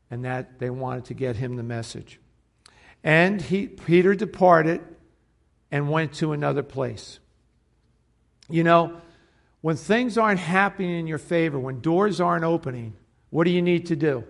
and 0.09 0.23
that 0.23 0.57
they 0.59 0.69
wanted 0.69 1.05
to 1.05 1.13
get 1.13 1.35
him 1.35 1.57
the 1.57 1.63
message. 1.63 2.19
And 3.03 3.41
he, 3.41 3.67
Peter 3.67 4.15
departed 4.15 4.81
and 5.69 5.91
went 5.91 6.13
to 6.13 6.31
another 6.31 6.63
place. 6.63 7.19
You 8.49 8.63
know, 8.63 9.01
when 9.59 9.75
things 9.75 10.17
aren't 10.17 10.39
happening 10.39 10.97
in 10.97 11.05
your 11.05 11.17
favor, 11.17 11.59
when 11.59 11.81
doors 11.81 12.21
aren't 12.21 12.45
opening, 12.45 12.93
what 13.29 13.43
do 13.43 13.51
you 13.51 13.61
need 13.61 13.87
to 13.87 13.97
do? 13.97 14.23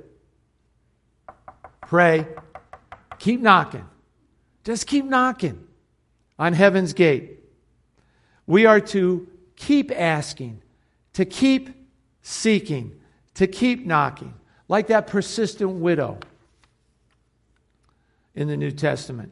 Pray. 1.82 2.28
Keep 3.20 3.42
knocking. 3.42 3.86
Just 4.64 4.88
keep 4.88 5.06
knocking 5.06 5.68
on 6.40 6.54
heaven's 6.54 6.94
gate. 6.94 7.40
We 8.48 8.66
are 8.66 8.80
to 8.80 9.28
keep 9.56 9.92
asking 9.92 10.64
to 11.18 11.26
keep 11.26 11.72
seeking, 12.22 12.96
to 13.34 13.48
keep 13.48 13.84
knocking, 13.84 14.36
like 14.68 14.86
that 14.86 15.08
persistent 15.08 15.72
widow 15.72 16.20
in 18.36 18.48
the 18.48 18.56
New 18.56 18.70
Testament. 18.70 19.32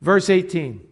Verse 0.00 0.30
18 0.30 0.86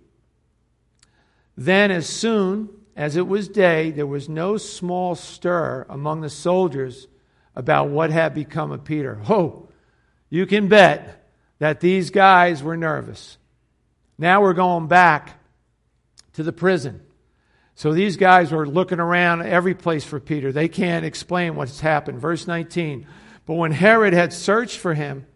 Then, 1.57 1.93
as 1.93 2.09
soon 2.09 2.69
as 2.97 3.15
it 3.15 3.29
was 3.29 3.47
day, 3.47 3.93
there 3.93 4.09
was 4.09 4.29
no 4.29 4.57
small 4.57 5.15
stir 5.15 5.87
among 5.89 6.23
the 6.23 6.31
soldiers 6.31 7.07
about 7.55 7.91
what 7.91 8.11
had 8.11 8.35
become 8.35 8.73
of 8.73 8.83
Peter. 8.83 9.21
Oh, 9.31 9.69
you 10.31 10.47
can 10.47 10.67
bet 10.67 11.31
that 11.61 11.79
these 11.79 12.11
guys 12.11 12.61
were 12.61 12.77
nervous. 12.77 13.39
Now 14.19 14.43
we're 14.43 14.53
going 14.53 14.89
back 14.89 15.39
to 16.33 16.43
the 16.43 16.53
prison. 16.53 17.03
So 17.79 17.93
these 17.93 18.17
guys 18.17 18.51
were 18.51 18.67
looking 18.67 18.99
around 18.99 19.43
every 19.43 19.73
place 19.73 20.05
for 20.05 20.19
Peter. 20.19 20.51
They 20.51 20.67
can't 20.67 21.05
explain 21.05 21.55
what's 21.55 21.79
happened. 21.79 22.21
Verse 22.21 22.45
19. 22.45 23.07
But 23.47 23.55
when 23.55 23.71
Herod 23.71 24.13
had 24.13 24.33
searched 24.33 24.79
for 24.79 24.95
him 24.95 25.27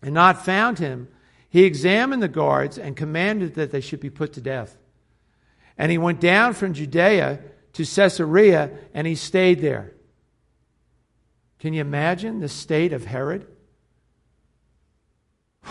and 0.00 0.14
not 0.14 0.44
found 0.44 0.78
him, 0.78 1.08
he 1.48 1.64
examined 1.64 2.22
the 2.22 2.28
guards 2.28 2.78
and 2.78 2.96
commanded 2.96 3.56
that 3.56 3.72
they 3.72 3.80
should 3.80 3.98
be 3.98 4.08
put 4.08 4.34
to 4.34 4.40
death. 4.40 4.76
And 5.76 5.90
he 5.90 5.98
went 5.98 6.20
down 6.20 6.54
from 6.54 6.74
Judea 6.74 7.40
to 7.72 7.84
Caesarea 7.84 8.70
and 8.94 9.04
he 9.04 9.16
stayed 9.16 9.60
there. 9.60 9.94
Can 11.58 11.72
you 11.72 11.80
imagine 11.80 12.38
the 12.38 12.48
state 12.48 12.92
of 12.92 13.04
Herod? 13.04 13.48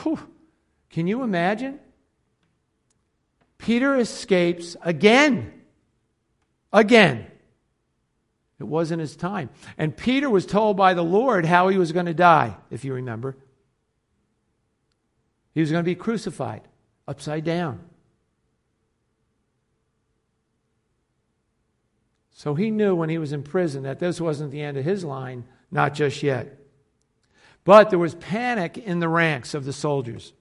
Whew. 0.02 0.20
Can 0.90 1.08
you 1.08 1.24
imagine? 1.24 1.80
Peter 3.58 3.96
escapes 3.96 4.76
again. 4.82 5.62
Again. 6.74 7.28
It 8.60 8.64
wasn't 8.64 9.02
his 9.02 9.16
time. 9.16 9.50
And 9.78 9.96
Peter 9.96 10.30
was 10.30 10.46
told 10.46 10.76
by 10.76 10.94
the 10.94 11.04
Lord 11.04 11.46
how 11.46 11.70
he 11.70 11.78
was 11.78 11.92
going 11.92 12.08
to 12.08 12.14
die, 12.14 12.58
if 12.72 12.84
you 12.84 12.94
remember. 12.94 13.38
He 15.54 15.62
was 15.62 15.70
going 15.70 15.84
to 15.84 15.90
be 15.90 15.96
crucified 15.96 16.62
upside 17.08 17.44
down. 17.44 17.80
So 22.32 22.56
he 22.56 22.72
knew 22.72 22.96
when 22.96 23.10
he 23.10 23.18
was 23.18 23.32
in 23.32 23.44
prison 23.44 23.84
that 23.84 24.00
this 24.00 24.20
wasn't 24.20 24.52
the 24.52 24.62
end 24.62 24.78
of 24.78 24.86
his 24.86 25.04
line, 25.04 25.46
not 25.72 25.94
just 25.94 26.24
yet. 26.24 26.58
But 27.64 27.90
there 27.90 28.00
was 28.00 28.16
panic 28.16 28.78
in 28.78 29.00
the 29.00 29.08
ranks 29.08 29.54
of 29.54 29.66
the 29.66 29.74
soldiers. 29.74 30.34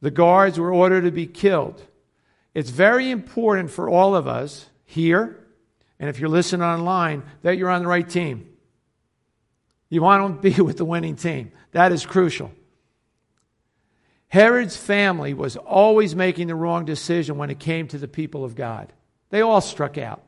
The 0.00 0.10
guards 0.10 0.58
were 0.58 0.72
ordered 0.72 1.04
to 1.04 1.10
be 1.10 1.26
killed. 1.26 1.86
It's 2.54 2.70
very 2.70 3.10
important 3.10 3.70
for 3.70 3.88
all 3.88 4.14
of 4.14 4.26
us 4.26 4.66
here, 4.84 5.38
and 5.98 6.10
if 6.10 6.18
you're 6.18 6.28
listening 6.28 6.62
online, 6.62 7.22
that 7.42 7.56
you're 7.56 7.70
on 7.70 7.82
the 7.82 7.88
right 7.88 8.08
team. 8.08 8.48
You 9.88 10.02
want 10.02 10.42
to 10.42 10.50
be 10.50 10.60
with 10.62 10.76
the 10.76 10.84
winning 10.84 11.16
team. 11.16 11.52
That 11.72 11.92
is 11.92 12.04
crucial. 12.04 12.52
Herod's 14.28 14.76
family 14.76 15.34
was 15.34 15.56
always 15.56 16.16
making 16.16 16.46
the 16.46 16.54
wrong 16.54 16.86
decision 16.86 17.36
when 17.36 17.50
it 17.50 17.58
came 17.58 17.88
to 17.88 17.98
the 17.98 18.08
people 18.08 18.44
of 18.44 18.54
God. 18.54 18.92
They 19.28 19.42
all 19.42 19.60
struck 19.60 19.98
out. 19.98 20.22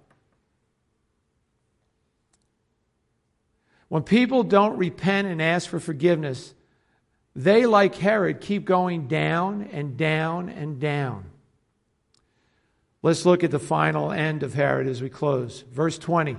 When 3.88 4.02
people 4.02 4.42
don't 4.42 4.76
repent 4.76 5.28
and 5.28 5.40
ask 5.40 5.68
for 5.68 5.80
forgiveness, 5.80 6.52
they, 7.34 7.64
like 7.64 7.94
Herod, 7.94 8.40
keep 8.40 8.64
going 8.64 9.08
down 9.08 9.68
and 9.72 9.96
down 9.96 10.48
and 10.48 10.80
down. 10.80 11.30
Let's 13.04 13.26
look 13.26 13.44
at 13.44 13.50
the 13.50 13.58
final 13.58 14.10
end 14.10 14.42
of 14.42 14.54
Herod 14.54 14.86
as 14.86 15.02
we 15.02 15.10
close. 15.10 15.62
Verse 15.70 15.98
20. 15.98 16.38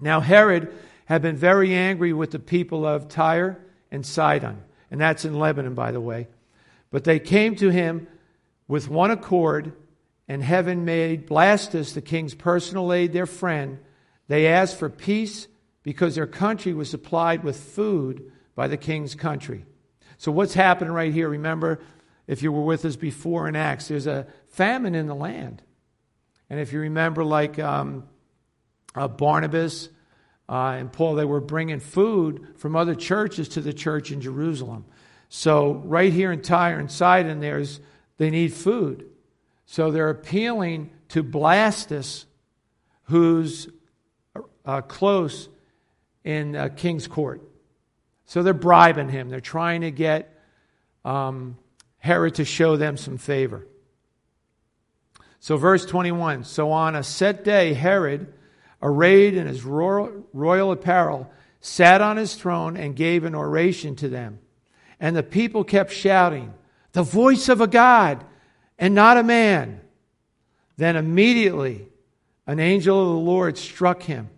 Now, 0.00 0.20
Herod 0.20 0.72
had 1.04 1.20
been 1.20 1.36
very 1.36 1.74
angry 1.74 2.14
with 2.14 2.30
the 2.30 2.38
people 2.38 2.86
of 2.86 3.08
Tyre 3.08 3.62
and 3.90 4.06
Sidon, 4.06 4.62
and 4.90 4.98
that's 4.98 5.26
in 5.26 5.38
Lebanon, 5.38 5.74
by 5.74 5.92
the 5.92 6.00
way. 6.00 6.28
But 6.90 7.04
they 7.04 7.18
came 7.18 7.56
to 7.56 7.68
him 7.68 8.08
with 8.68 8.88
one 8.88 9.10
accord, 9.10 9.74
and 10.26 10.42
heaven 10.42 10.86
made 10.86 11.28
Blastus, 11.28 11.92
the 11.92 12.00
king's 12.00 12.34
personal 12.34 12.90
aide, 12.90 13.12
their 13.12 13.26
friend. 13.26 13.80
They 14.28 14.46
asked 14.46 14.78
for 14.78 14.88
peace 14.88 15.46
because 15.82 16.14
their 16.14 16.26
country 16.26 16.72
was 16.72 16.88
supplied 16.88 17.44
with 17.44 17.60
food 17.60 18.32
by 18.54 18.66
the 18.66 18.78
king's 18.78 19.14
country. 19.14 19.66
So, 20.16 20.32
what's 20.32 20.54
happening 20.54 20.94
right 20.94 21.12
here? 21.12 21.28
Remember, 21.28 21.80
if 22.26 22.42
you 22.42 22.50
were 22.50 22.64
with 22.64 22.86
us 22.86 22.96
before 22.96 23.46
in 23.46 23.56
Acts, 23.56 23.88
there's 23.88 24.06
a 24.06 24.26
famine 24.50 24.94
in 24.94 25.06
the 25.06 25.14
land. 25.14 25.62
And 26.48 26.60
if 26.60 26.72
you 26.72 26.80
remember, 26.80 27.24
like 27.24 27.58
um, 27.58 28.04
uh, 28.94 29.08
Barnabas 29.08 29.88
uh, 30.48 30.76
and 30.78 30.92
Paul, 30.92 31.14
they 31.14 31.24
were 31.24 31.40
bringing 31.40 31.80
food 31.80 32.54
from 32.56 32.74
other 32.74 32.94
churches 32.94 33.48
to 33.50 33.60
the 33.60 33.72
church 33.72 34.10
in 34.10 34.20
Jerusalem. 34.20 34.84
So, 35.28 35.74
right 35.84 36.12
here 36.12 36.32
in 36.32 36.42
Tyre 36.42 36.80
and 36.80 36.90
Sidon, 36.90 37.38
there's, 37.38 37.80
they 38.18 38.30
need 38.30 38.52
food. 38.52 39.06
So, 39.64 39.92
they're 39.92 40.10
appealing 40.10 40.90
to 41.10 41.22
Blastus, 41.22 42.24
who's 43.04 43.68
uh, 44.66 44.80
close 44.80 45.48
in 46.24 46.56
uh, 46.56 46.70
King's 46.74 47.06
Court. 47.06 47.42
So, 48.26 48.42
they're 48.42 48.52
bribing 48.54 49.08
him. 49.08 49.28
They're 49.28 49.38
trying 49.38 49.82
to 49.82 49.92
get 49.92 50.36
um, 51.04 51.56
Herod 51.98 52.34
to 52.34 52.44
show 52.44 52.76
them 52.76 52.96
some 52.96 53.16
favor. 53.16 53.68
So, 55.40 55.56
verse 55.56 55.84
21 55.86 56.44
So 56.44 56.70
on 56.70 56.94
a 56.94 57.02
set 57.02 57.44
day, 57.44 57.72
Herod, 57.72 58.32
arrayed 58.82 59.34
in 59.34 59.46
his 59.46 59.64
royal, 59.64 60.26
royal 60.32 60.70
apparel, 60.70 61.30
sat 61.60 62.00
on 62.00 62.16
his 62.16 62.34
throne 62.34 62.76
and 62.76 62.94
gave 62.94 63.24
an 63.24 63.34
oration 63.34 63.96
to 63.96 64.08
them. 64.08 64.38
And 65.00 65.16
the 65.16 65.22
people 65.22 65.64
kept 65.64 65.92
shouting, 65.92 66.52
The 66.92 67.02
voice 67.02 67.48
of 67.48 67.60
a 67.60 67.66
God 67.66 68.24
and 68.78 68.94
not 68.94 69.16
a 69.16 69.22
man. 69.22 69.80
Then 70.76 70.96
immediately 70.96 71.88
an 72.46 72.58
angel 72.58 73.00
of 73.00 73.08
the 73.08 73.30
Lord 73.30 73.58
struck 73.58 74.02
him 74.02 74.30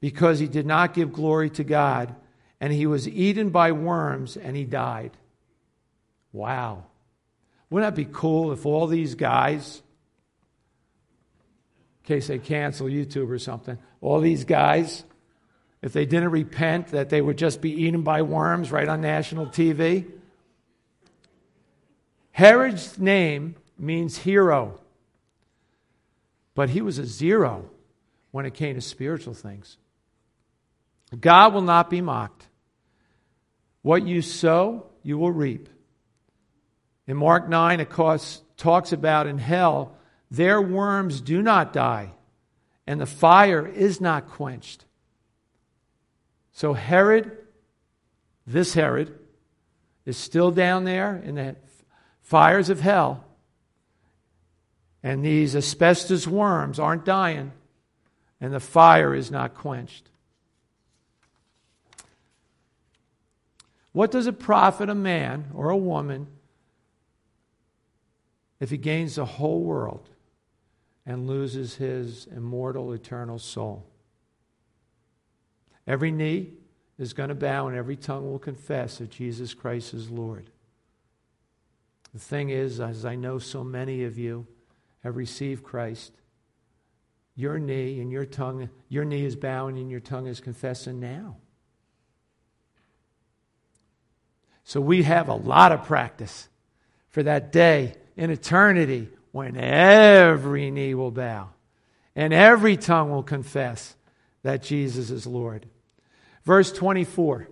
because 0.00 0.38
he 0.38 0.46
did 0.46 0.66
not 0.66 0.94
give 0.94 1.12
glory 1.12 1.50
to 1.50 1.64
God, 1.64 2.14
and 2.60 2.72
he 2.72 2.86
was 2.86 3.08
eaten 3.08 3.50
by 3.50 3.72
worms 3.72 4.36
and 4.36 4.56
he 4.56 4.64
died. 4.64 5.10
Wow. 6.32 6.84
Wouldn't 7.70 7.94
that 7.94 8.00
be 8.00 8.08
cool 8.10 8.52
if 8.52 8.64
all 8.64 8.86
these 8.86 9.14
guys, 9.14 9.82
case 12.08 12.26
they 12.26 12.38
cancel 12.38 12.86
YouTube 12.86 13.30
or 13.30 13.38
something, 13.38 13.78
all 14.00 14.20
these 14.20 14.44
guys, 14.44 15.04
if 15.82 15.92
they 15.92 16.06
didn't 16.06 16.30
repent, 16.30 16.88
that 16.88 17.10
they 17.10 17.20
would 17.20 17.38
just 17.38 17.60
be 17.60 17.70
eaten 17.84 18.02
by 18.02 18.22
worms 18.22 18.72
right 18.72 18.88
on 18.88 19.00
national 19.00 19.46
TV? 19.46 20.10
Herod's 22.32 22.98
name 22.98 23.56
means 23.78 24.16
hero, 24.16 24.80
but 26.54 26.70
he 26.70 26.80
was 26.80 26.98
a 26.98 27.04
zero 27.04 27.68
when 28.30 28.46
it 28.46 28.54
came 28.54 28.74
to 28.74 28.80
spiritual 28.80 29.34
things. 29.34 29.76
God 31.20 31.54
will 31.54 31.62
not 31.62 31.90
be 31.90 32.00
mocked. 32.00 32.46
What 33.82 34.06
you 34.06 34.22
sow, 34.22 34.86
you 35.02 35.18
will 35.18 35.32
reap. 35.32 35.68
In 37.06 37.16
Mark 37.16 37.48
9, 37.48 37.80
it 37.80 37.90
talks 38.56 38.92
about 38.92 39.26
in 39.26 39.38
hell, 39.38 39.97
their 40.30 40.60
worms 40.60 41.20
do 41.20 41.42
not 41.42 41.72
die, 41.72 42.12
and 42.86 43.00
the 43.00 43.06
fire 43.06 43.66
is 43.66 44.00
not 44.00 44.28
quenched. 44.28 44.84
So 46.52 46.74
Herod, 46.74 47.36
this 48.46 48.74
Herod, 48.74 49.18
is 50.04 50.16
still 50.16 50.50
down 50.50 50.84
there 50.84 51.16
in 51.16 51.36
the 51.36 51.56
fires 52.20 52.68
of 52.68 52.80
hell, 52.80 53.24
and 55.02 55.24
these 55.24 55.54
asbestos 55.54 56.26
worms 56.26 56.78
aren't 56.78 57.04
dying, 57.04 57.52
and 58.40 58.52
the 58.52 58.60
fire 58.60 59.14
is 59.14 59.30
not 59.30 59.54
quenched. 59.54 60.08
What 63.92 64.10
does 64.10 64.26
it 64.26 64.38
profit 64.38 64.88
a 64.90 64.94
man 64.94 65.46
or 65.54 65.70
a 65.70 65.76
woman 65.76 66.26
if 68.60 68.70
he 68.70 68.76
gains 68.76 69.14
the 69.14 69.24
whole 69.24 69.62
world 69.62 70.08
and 71.08 71.26
loses 71.26 71.76
his 71.76 72.26
immortal, 72.26 72.92
eternal 72.92 73.38
soul? 73.38 73.86
Every 75.86 76.12
knee 76.12 76.52
is 76.98 77.14
going 77.14 77.30
to 77.30 77.34
bow 77.34 77.66
and 77.66 77.76
every 77.76 77.96
tongue 77.96 78.30
will 78.30 78.38
confess 78.38 78.98
that 78.98 79.10
Jesus 79.10 79.54
Christ 79.54 79.94
is 79.94 80.10
Lord. 80.10 80.50
The 82.12 82.20
thing 82.20 82.50
is, 82.50 82.78
as 82.78 83.06
I 83.06 83.16
know 83.16 83.38
so 83.38 83.64
many 83.64 84.04
of 84.04 84.18
you 84.18 84.46
have 85.02 85.16
received 85.16 85.62
Christ, 85.62 86.12
your 87.34 87.58
knee 87.58 88.00
and 88.00 88.12
your 88.12 88.26
tongue, 88.26 88.68
your 88.90 89.06
knee 89.06 89.24
is 89.24 89.34
bowing 89.34 89.78
and 89.78 89.90
your 89.90 90.00
tongue 90.00 90.26
is 90.26 90.40
confessing 90.40 91.00
now. 91.00 91.36
So 94.64 94.78
we 94.82 95.04
have 95.04 95.30
a 95.30 95.34
lot 95.34 95.72
of 95.72 95.84
practice 95.84 96.50
for 97.08 97.22
that 97.22 97.50
day 97.50 97.94
in 98.14 98.30
eternity 98.30 99.08
when 99.32 99.56
every 99.56 100.70
knee 100.70 100.94
will 100.94 101.10
bow 101.10 101.50
and 102.16 102.32
every 102.32 102.76
tongue 102.76 103.10
will 103.10 103.22
confess 103.22 103.94
that 104.42 104.62
Jesus 104.62 105.10
is 105.10 105.26
Lord. 105.26 105.66
Verse 106.44 106.72
24. 106.72 107.48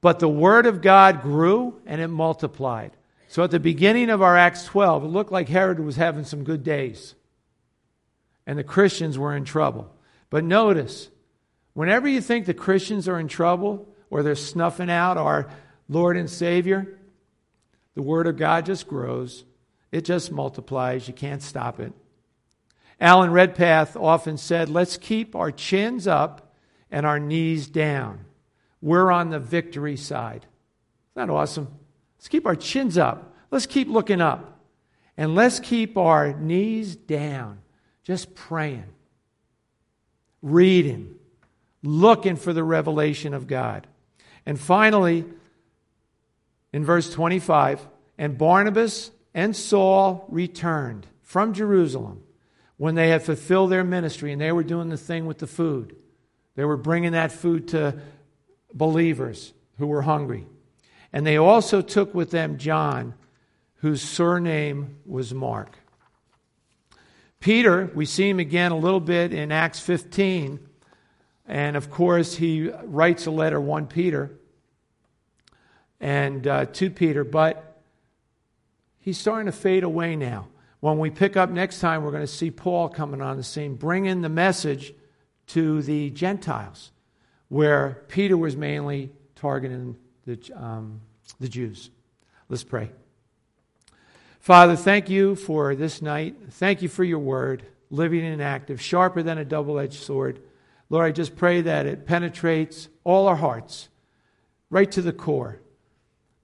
But 0.00 0.18
the 0.18 0.28
word 0.28 0.66
of 0.66 0.82
God 0.82 1.22
grew 1.22 1.80
and 1.86 2.00
it 2.00 2.08
multiplied. 2.08 2.92
So 3.28 3.44
at 3.44 3.50
the 3.50 3.60
beginning 3.60 4.10
of 4.10 4.20
our 4.20 4.36
Acts 4.36 4.64
12, 4.64 5.04
it 5.04 5.08
looked 5.08 5.32
like 5.32 5.48
Herod 5.48 5.80
was 5.80 5.96
having 5.96 6.24
some 6.24 6.44
good 6.44 6.64
days 6.64 7.14
and 8.46 8.58
the 8.58 8.64
Christians 8.64 9.18
were 9.18 9.36
in 9.36 9.44
trouble. 9.44 9.94
But 10.30 10.44
notice, 10.44 11.08
whenever 11.74 12.08
you 12.08 12.20
think 12.20 12.46
the 12.46 12.54
Christians 12.54 13.08
are 13.08 13.18
in 13.18 13.28
trouble 13.28 13.88
or 14.10 14.22
they're 14.22 14.34
snuffing 14.34 14.90
out 14.90 15.16
our 15.16 15.50
Lord 15.88 16.16
and 16.16 16.28
Savior, 16.28 16.98
the 17.94 18.02
Word 18.02 18.26
of 18.26 18.36
God 18.36 18.66
just 18.66 18.88
grows. 18.88 19.44
It 19.92 20.06
just 20.06 20.32
multiplies. 20.32 21.06
You 21.06 21.14
can't 21.14 21.42
stop 21.42 21.78
it. 21.78 21.92
Alan 22.98 23.30
Redpath 23.30 23.96
often 23.96 24.38
said, 24.38 24.68
Let's 24.68 24.96
keep 24.96 25.36
our 25.36 25.52
chins 25.52 26.06
up 26.06 26.54
and 26.90 27.06
our 27.06 27.20
knees 27.20 27.68
down. 27.68 28.24
We're 28.80 29.12
on 29.12 29.30
the 29.30 29.38
victory 29.38 29.96
side. 29.96 30.46
Isn't 31.14 31.28
that 31.28 31.30
awesome? 31.30 31.68
Let's 32.18 32.28
keep 32.28 32.46
our 32.46 32.56
chins 32.56 32.98
up. 32.98 33.34
Let's 33.50 33.66
keep 33.66 33.88
looking 33.88 34.20
up. 34.20 34.60
And 35.16 35.34
let's 35.34 35.60
keep 35.60 35.96
our 35.96 36.32
knees 36.32 36.96
down, 36.96 37.60
just 38.02 38.34
praying, 38.34 38.86
reading, 40.40 41.14
looking 41.82 42.36
for 42.36 42.52
the 42.52 42.64
revelation 42.64 43.34
of 43.34 43.46
God. 43.46 43.86
And 44.46 44.58
finally, 44.58 45.26
in 46.72 46.84
verse 46.84 47.12
25, 47.12 47.86
and 48.16 48.38
Barnabas 48.38 49.10
and 49.34 49.56
Saul 49.56 50.26
returned 50.28 51.06
from 51.22 51.54
Jerusalem 51.54 52.22
when 52.76 52.94
they 52.94 53.08
had 53.08 53.22
fulfilled 53.22 53.70
their 53.70 53.84
ministry 53.84 54.32
and 54.32 54.40
they 54.40 54.52
were 54.52 54.64
doing 54.64 54.88
the 54.88 54.96
thing 54.96 55.26
with 55.26 55.38
the 55.38 55.46
food. 55.46 55.96
They 56.54 56.64
were 56.64 56.76
bringing 56.76 57.12
that 57.12 57.32
food 57.32 57.68
to 57.68 57.98
believers 58.74 59.52
who 59.78 59.86
were 59.86 60.02
hungry. 60.02 60.46
And 61.12 61.26
they 61.26 61.36
also 61.36 61.82
took 61.82 62.14
with 62.14 62.30
them 62.30 62.58
John, 62.58 63.14
whose 63.76 64.02
surname 64.02 64.96
was 65.06 65.32
Mark. 65.32 65.78
Peter, 67.40 67.90
we 67.94 68.06
see 68.06 68.28
him 68.28 68.38
again 68.38 68.72
a 68.72 68.78
little 68.78 69.00
bit 69.00 69.32
in 69.32 69.50
Acts 69.50 69.80
15. 69.80 70.60
And 71.46 71.76
of 71.76 71.90
course, 71.90 72.36
he 72.36 72.70
writes 72.84 73.26
a 73.26 73.30
letter, 73.30 73.60
1 73.60 73.86
Peter 73.88 74.30
and 76.00 76.46
uh, 76.46 76.66
2 76.66 76.90
Peter, 76.90 77.24
but 77.24 77.71
he's 79.02 79.18
starting 79.18 79.46
to 79.46 79.52
fade 79.52 79.82
away 79.82 80.16
now. 80.16 80.48
When 80.80 80.98
we 80.98 81.10
pick 81.10 81.36
up 81.36 81.50
next 81.50 81.80
time, 81.80 82.02
we're 82.02 82.10
going 82.10 82.22
to 82.22 82.26
see 82.26 82.50
Paul 82.50 82.88
coming 82.88 83.20
on 83.20 83.36
the 83.36 83.42
scene, 83.44 83.74
bringing 83.74 84.22
the 84.22 84.28
message 84.28 84.94
to 85.48 85.82
the 85.82 86.10
Gentiles, 86.10 86.90
where 87.48 88.02
Peter 88.08 88.36
was 88.36 88.56
mainly 88.56 89.12
targeting 89.36 89.96
the, 90.24 90.38
um, 90.56 91.00
the 91.38 91.48
Jews. 91.48 91.90
Let's 92.48 92.64
pray. 92.64 92.90
Father, 94.40 94.74
thank 94.74 95.08
you 95.08 95.36
for 95.36 95.76
this 95.76 96.02
night. 96.02 96.36
Thank 96.50 96.82
you 96.82 96.88
for 96.88 97.04
your 97.04 97.20
word, 97.20 97.64
living 97.90 98.24
and 98.24 98.42
active, 98.42 98.80
sharper 98.80 99.22
than 99.22 99.38
a 99.38 99.44
double 99.44 99.78
edged 99.78 100.02
sword. 100.02 100.40
Lord, 100.90 101.06
I 101.06 101.12
just 101.12 101.36
pray 101.36 101.60
that 101.60 101.86
it 101.86 102.06
penetrates 102.06 102.88
all 103.04 103.28
our 103.28 103.36
hearts, 103.36 103.88
right 104.68 104.90
to 104.90 105.02
the 105.02 105.12
core 105.12 105.61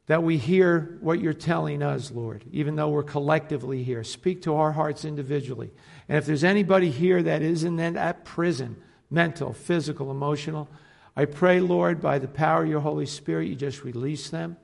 that 0.09 0.22
we 0.22 0.38
hear 0.38 0.98
what 1.00 1.20
you're 1.20 1.34
telling 1.34 1.82
us, 1.82 2.11
Lord, 2.11 2.42
even 2.50 2.76
though 2.76 2.88
we're 2.88 3.02
collectively 3.02 3.84
here. 3.84 4.02
Speak 4.02 4.42
to 4.42 4.54
our 4.54 4.72
hearts 4.72 5.04
individually. 5.04 5.70
And 6.09 6.16
if 6.16 6.24
there's 6.24 6.44
anybody 6.44 6.90
here 6.90 7.22
that 7.22 7.42
is 7.42 7.62
in 7.62 7.76
that 7.76 8.24
prison, 8.24 8.76
mental, 9.11 9.52
physical, 9.52 10.11
emotional, 10.11 10.68
I 11.14 11.26
pray, 11.26 11.61
Lord, 11.61 12.00
by 12.00 12.18
the 12.18 12.26
power 12.26 12.62
of 12.62 12.70
your 12.70 12.80
Holy 12.80 13.04
Spirit, 13.04 13.48
you 13.48 13.54
just 13.54 13.84
release 13.84 14.30
them. 14.30 14.56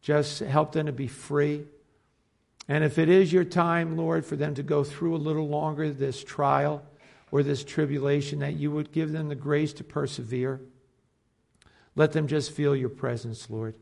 Just 0.00 0.40
help 0.40 0.72
them 0.72 0.86
to 0.86 0.92
be 0.92 1.06
free. 1.06 1.64
And 2.66 2.82
if 2.82 2.98
it 2.98 3.10
is 3.10 3.30
your 3.30 3.44
time, 3.44 3.98
Lord, 3.98 4.24
for 4.24 4.36
them 4.36 4.54
to 4.54 4.62
go 4.62 4.84
through 4.84 5.14
a 5.14 5.18
little 5.18 5.48
longer 5.48 5.90
this 5.90 6.24
trial 6.24 6.82
or 7.30 7.42
this 7.42 7.62
tribulation, 7.62 8.38
that 8.38 8.54
you 8.54 8.70
would 8.70 8.90
give 8.90 9.12
them 9.12 9.28
the 9.28 9.34
grace 9.34 9.74
to 9.74 9.84
persevere. 9.84 10.60
Let 11.94 12.12
them 12.12 12.26
just 12.26 12.52
feel 12.52 12.74
your 12.74 12.88
presence, 12.88 13.50
Lord. 13.50 13.74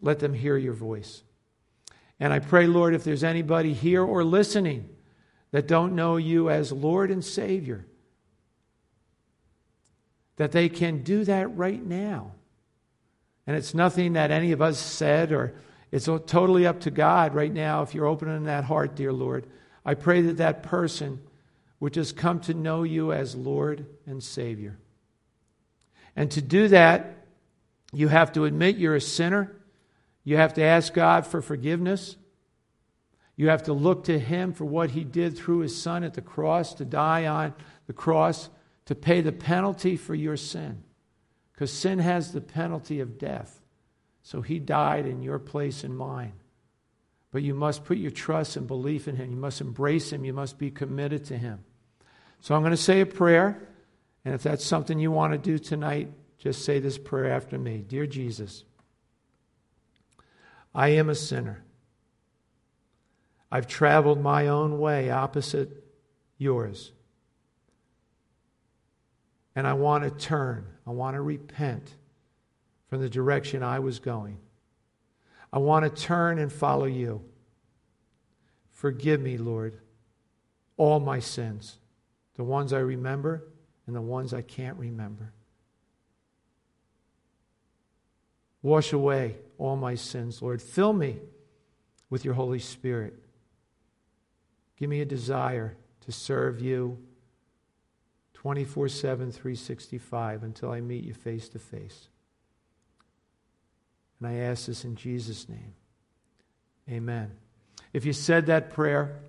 Let 0.00 0.18
them 0.18 0.34
hear 0.34 0.56
your 0.56 0.74
voice. 0.74 1.22
And 2.20 2.32
I 2.32 2.38
pray, 2.38 2.66
Lord, 2.66 2.94
if 2.94 3.04
there's 3.04 3.24
anybody 3.24 3.74
here 3.74 4.02
or 4.02 4.24
listening 4.24 4.88
that 5.50 5.68
don't 5.68 5.94
know 5.94 6.16
you 6.16 6.50
as 6.50 6.72
Lord 6.72 7.10
and 7.10 7.24
Savior, 7.24 7.86
that 10.36 10.52
they 10.52 10.68
can 10.68 11.02
do 11.02 11.24
that 11.24 11.56
right 11.56 11.84
now. 11.84 12.32
And 13.46 13.56
it's 13.56 13.74
nothing 13.74 14.12
that 14.12 14.30
any 14.30 14.52
of 14.52 14.60
us 14.60 14.78
said, 14.78 15.32
or 15.32 15.54
it's 15.90 16.04
totally 16.04 16.66
up 16.66 16.80
to 16.80 16.90
God 16.90 17.34
right 17.34 17.52
now 17.52 17.82
if 17.82 17.94
you're 17.94 18.06
opening 18.06 18.44
that 18.44 18.64
heart, 18.64 18.94
dear 18.94 19.12
Lord. 19.12 19.46
I 19.84 19.94
pray 19.94 20.22
that 20.22 20.36
that 20.36 20.62
person 20.62 21.20
would 21.80 21.94
just 21.94 22.16
come 22.16 22.40
to 22.40 22.54
know 22.54 22.82
you 22.82 23.12
as 23.12 23.34
Lord 23.34 23.86
and 24.06 24.22
Savior. 24.22 24.78
And 26.14 26.30
to 26.32 26.42
do 26.42 26.68
that, 26.68 27.16
you 27.92 28.08
have 28.08 28.32
to 28.32 28.44
admit 28.44 28.76
you're 28.76 28.96
a 28.96 29.00
sinner 29.00 29.56
You 30.28 30.36
have 30.36 30.52
to 30.54 30.62
ask 30.62 30.92
God 30.92 31.26
for 31.26 31.40
forgiveness. 31.40 32.14
You 33.34 33.48
have 33.48 33.62
to 33.62 33.72
look 33.72 34.04
to 34.04 34.18
Him 34.18 34.52
for 34.52 34.66
what 34.66 34.90
He 34.90 35.02
did 35.02 35.38
through 35.38 35.60
His 35.60 35.80
Son 35.80 36.04
at 36.04 36.12
the 36.12 36.20
cross 36.20 36.74
to 36.74 36.84
die 36.84 37.24
on 37.24 37.54
the 37.86 37.94
cross 37.94 38.50
to 38.84 38.94
pay 38.94 39.22
the 39.22 39.32
penalty 39.32 39.96
for 39.96 40.14
your 40.14 40.36
sin. 40.36 40.82
Because 41.50 41.72
sin 41.72 41.98
has 41.98 42.30
the 42.30 42.42
penalty 42.42 43.00
of 43.00 43.16
death. 43.16 43.62
So 44.22 44.42
He 44.42 44.58
died 44.58 45.06
in 45.06 45.22
your 45.22 45.38
place 45.38 45.82
and 45.82 45.96
mine. 45.96 46.34
But 47.30 47.42
you 47.42 47.54
must 47.54 47.86
put 47.86 47.96
your 47.96 48.10
trust 48.10 48.58
and 48.58 48.66
belief 48.66 49.08
in 49.08 49.16
Him. 49.16 49.30
You 49.30 49.38
must 49.38 49.62
embrace 49.62 50.12
Him. 50.12 50.26
You 50.26 50.34
must 50.34 50.58
be 50.58 50.70
committed 50.70 51.24
to 51.24 51.38
Him. 51.38 51.64
So 52.42 52.54
I'm 52.54 52.60
going 52.60 52.72
to 52.72 52.76
say 52.76 53.00
a 53.00 53.06
prayer. 53.06 53.66
And 54.26 54.34
if 54.34 54.42
that's 54.42 54.66
something 54.66 54.98
you 54.98 55.10
want 55.10 55.32
to 55.32 55.38
do 55.38 55.58
tonight, 55.58 56.12
just 56.36 56.66
say 56.66 56.80
this 56.80 56.98
prayer 56.98 57.32
after 57.32 57.58
me 57.58 57.78
Dear 57.78 58.06
Jesus, 58.06 58.64
I 60.74 60.88
am 60.90 61.08
a 61.08 61.14
sinner. 61.14 61.64
I've 63.50 63.66
traveled 63.66 64.20
my 64.20 64.48
own 64.48 64.78
way 64.78 65.10
opposite 65.10 65.84
yours. 66.36 66.92
And 69.56 69.66
I 69.66 69.72
want 69.72 70.04
to 70.04 70.10
turn, 70.10 70.66
I 70.86 70.90
want 70.90 71.14
to 71.14 71.20
repent 71.20 71.94
from 72.88 73.00
the 73.00 73.08
direction 73.08 73.62
I 73.62 73.80
was 73.80 73.98
going. 73.98 74.38
I 75.52 75.58
want 75.58 75.84
to 75.84 76.02
turn 76.02 76.38
and 76.38 76.52
follow 76.52 76.84
you. 76.84 77.22
Forgive 78.70 79.20
me, 79.20 79.38
Lord, 79.38 79.80
all 80.76 81.00
my 81.00 81.18
sins, 81.18 81.78
the 82.34 82.44
ones 82.44 82.72
I 82.72 82.78
remember 82.78 83.48
and 83.86 83.96
the 83.96 84.00
ones 84.00 84.32
I 84.32 84.42
can't 84.42 84.78
remember. 84.78 85.32
Wash 88.62 88.92
away 88.92 89.36
all 89.58 89.76
my 89.76 89.94
sins, 89.94 90.40
Lord. 90.40 90.62
Fill 90.62 90.92
me 90.92 91.18
with 92.08 92.24
your 92.24 92.34
Holy 92.34 92.60
Spirit. 92.60 93.14
Give 94.76 94.88
me 94.88 95.00
a 95.00 95.04
desire 95.04 95.76
to 96.02 96.12
serve 96.12 96.60
you 96.60 96.98
24 98.34 98.88
7, 98.88 99.32
365 99.32 100.42
until 100.44 100.70
I 100.70 100.80
meet 100.80 101.04
you 101.04 101.12
face 101.12 101.48
to 101.50 101.58
face. 101.58 102.08
And 104.20 104.28
I 104.28 104.34
ask 104.34 104.66
this 104.66 104.84
in 104.84 104.94
Jesus' 104.94 105.48
name. 105.48 105.74
Amen. 106.88 107.32
If 107.92 108.04
you 108.04 108.12
said 108.12 108.46
that 108.46 108.70
prayer, 108.70 109.20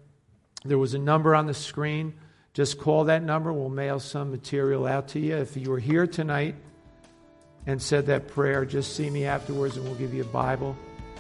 there 0.63 0.77
was 0.77 0.93
a 0.93 0.99
number 0.99 1.36
on 1.36 1.47
the 1.47 1.53
screen. 1.53 2.13
Just 2.53 2.77
call 2.77 3.05
that 3.05 3.23
number. 3.23 3.51
We'll 3.51 3.69
mail 3.69 3.99
some 3.99 4.32
material 4.32 4.86
out 4.86 5.09
to 5.09 5.19
you. 5.19 5.36
If 5.38 5.57
you 5.57 5.69
were 5.69 5.80
here 5.80 6.07
tonight 6.07 6.55
and 7.66 7.82
said 7.82 8.05
that 8.07 8.28
prayer, 8.28 8.66
just 8.66 8.95
see 8.95 9.10
me 9.10 9.26
afterwards 9.26 9.78
and 9.78 9.86
we'll 9.86 9.95
give 9.95 10.14
you 10.14 10.22
a 10.22 10.28
Bible 10.28 10.76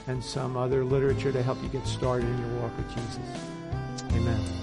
and 0.07 0.23
some 0.23 0.57
other 0.57 0.83
literature 0.83 1.31
to 1.31 1.43
help 1.43 1.61
you 1.61 1.69
get 1.69 1.85
started 1.85 2.27
in 2.27 2.37
your 2.39 2.61
walk 2.61 2.75
with 2.77 2.89
Jesus. 2.89 3.19
Amen. 4.13 4.59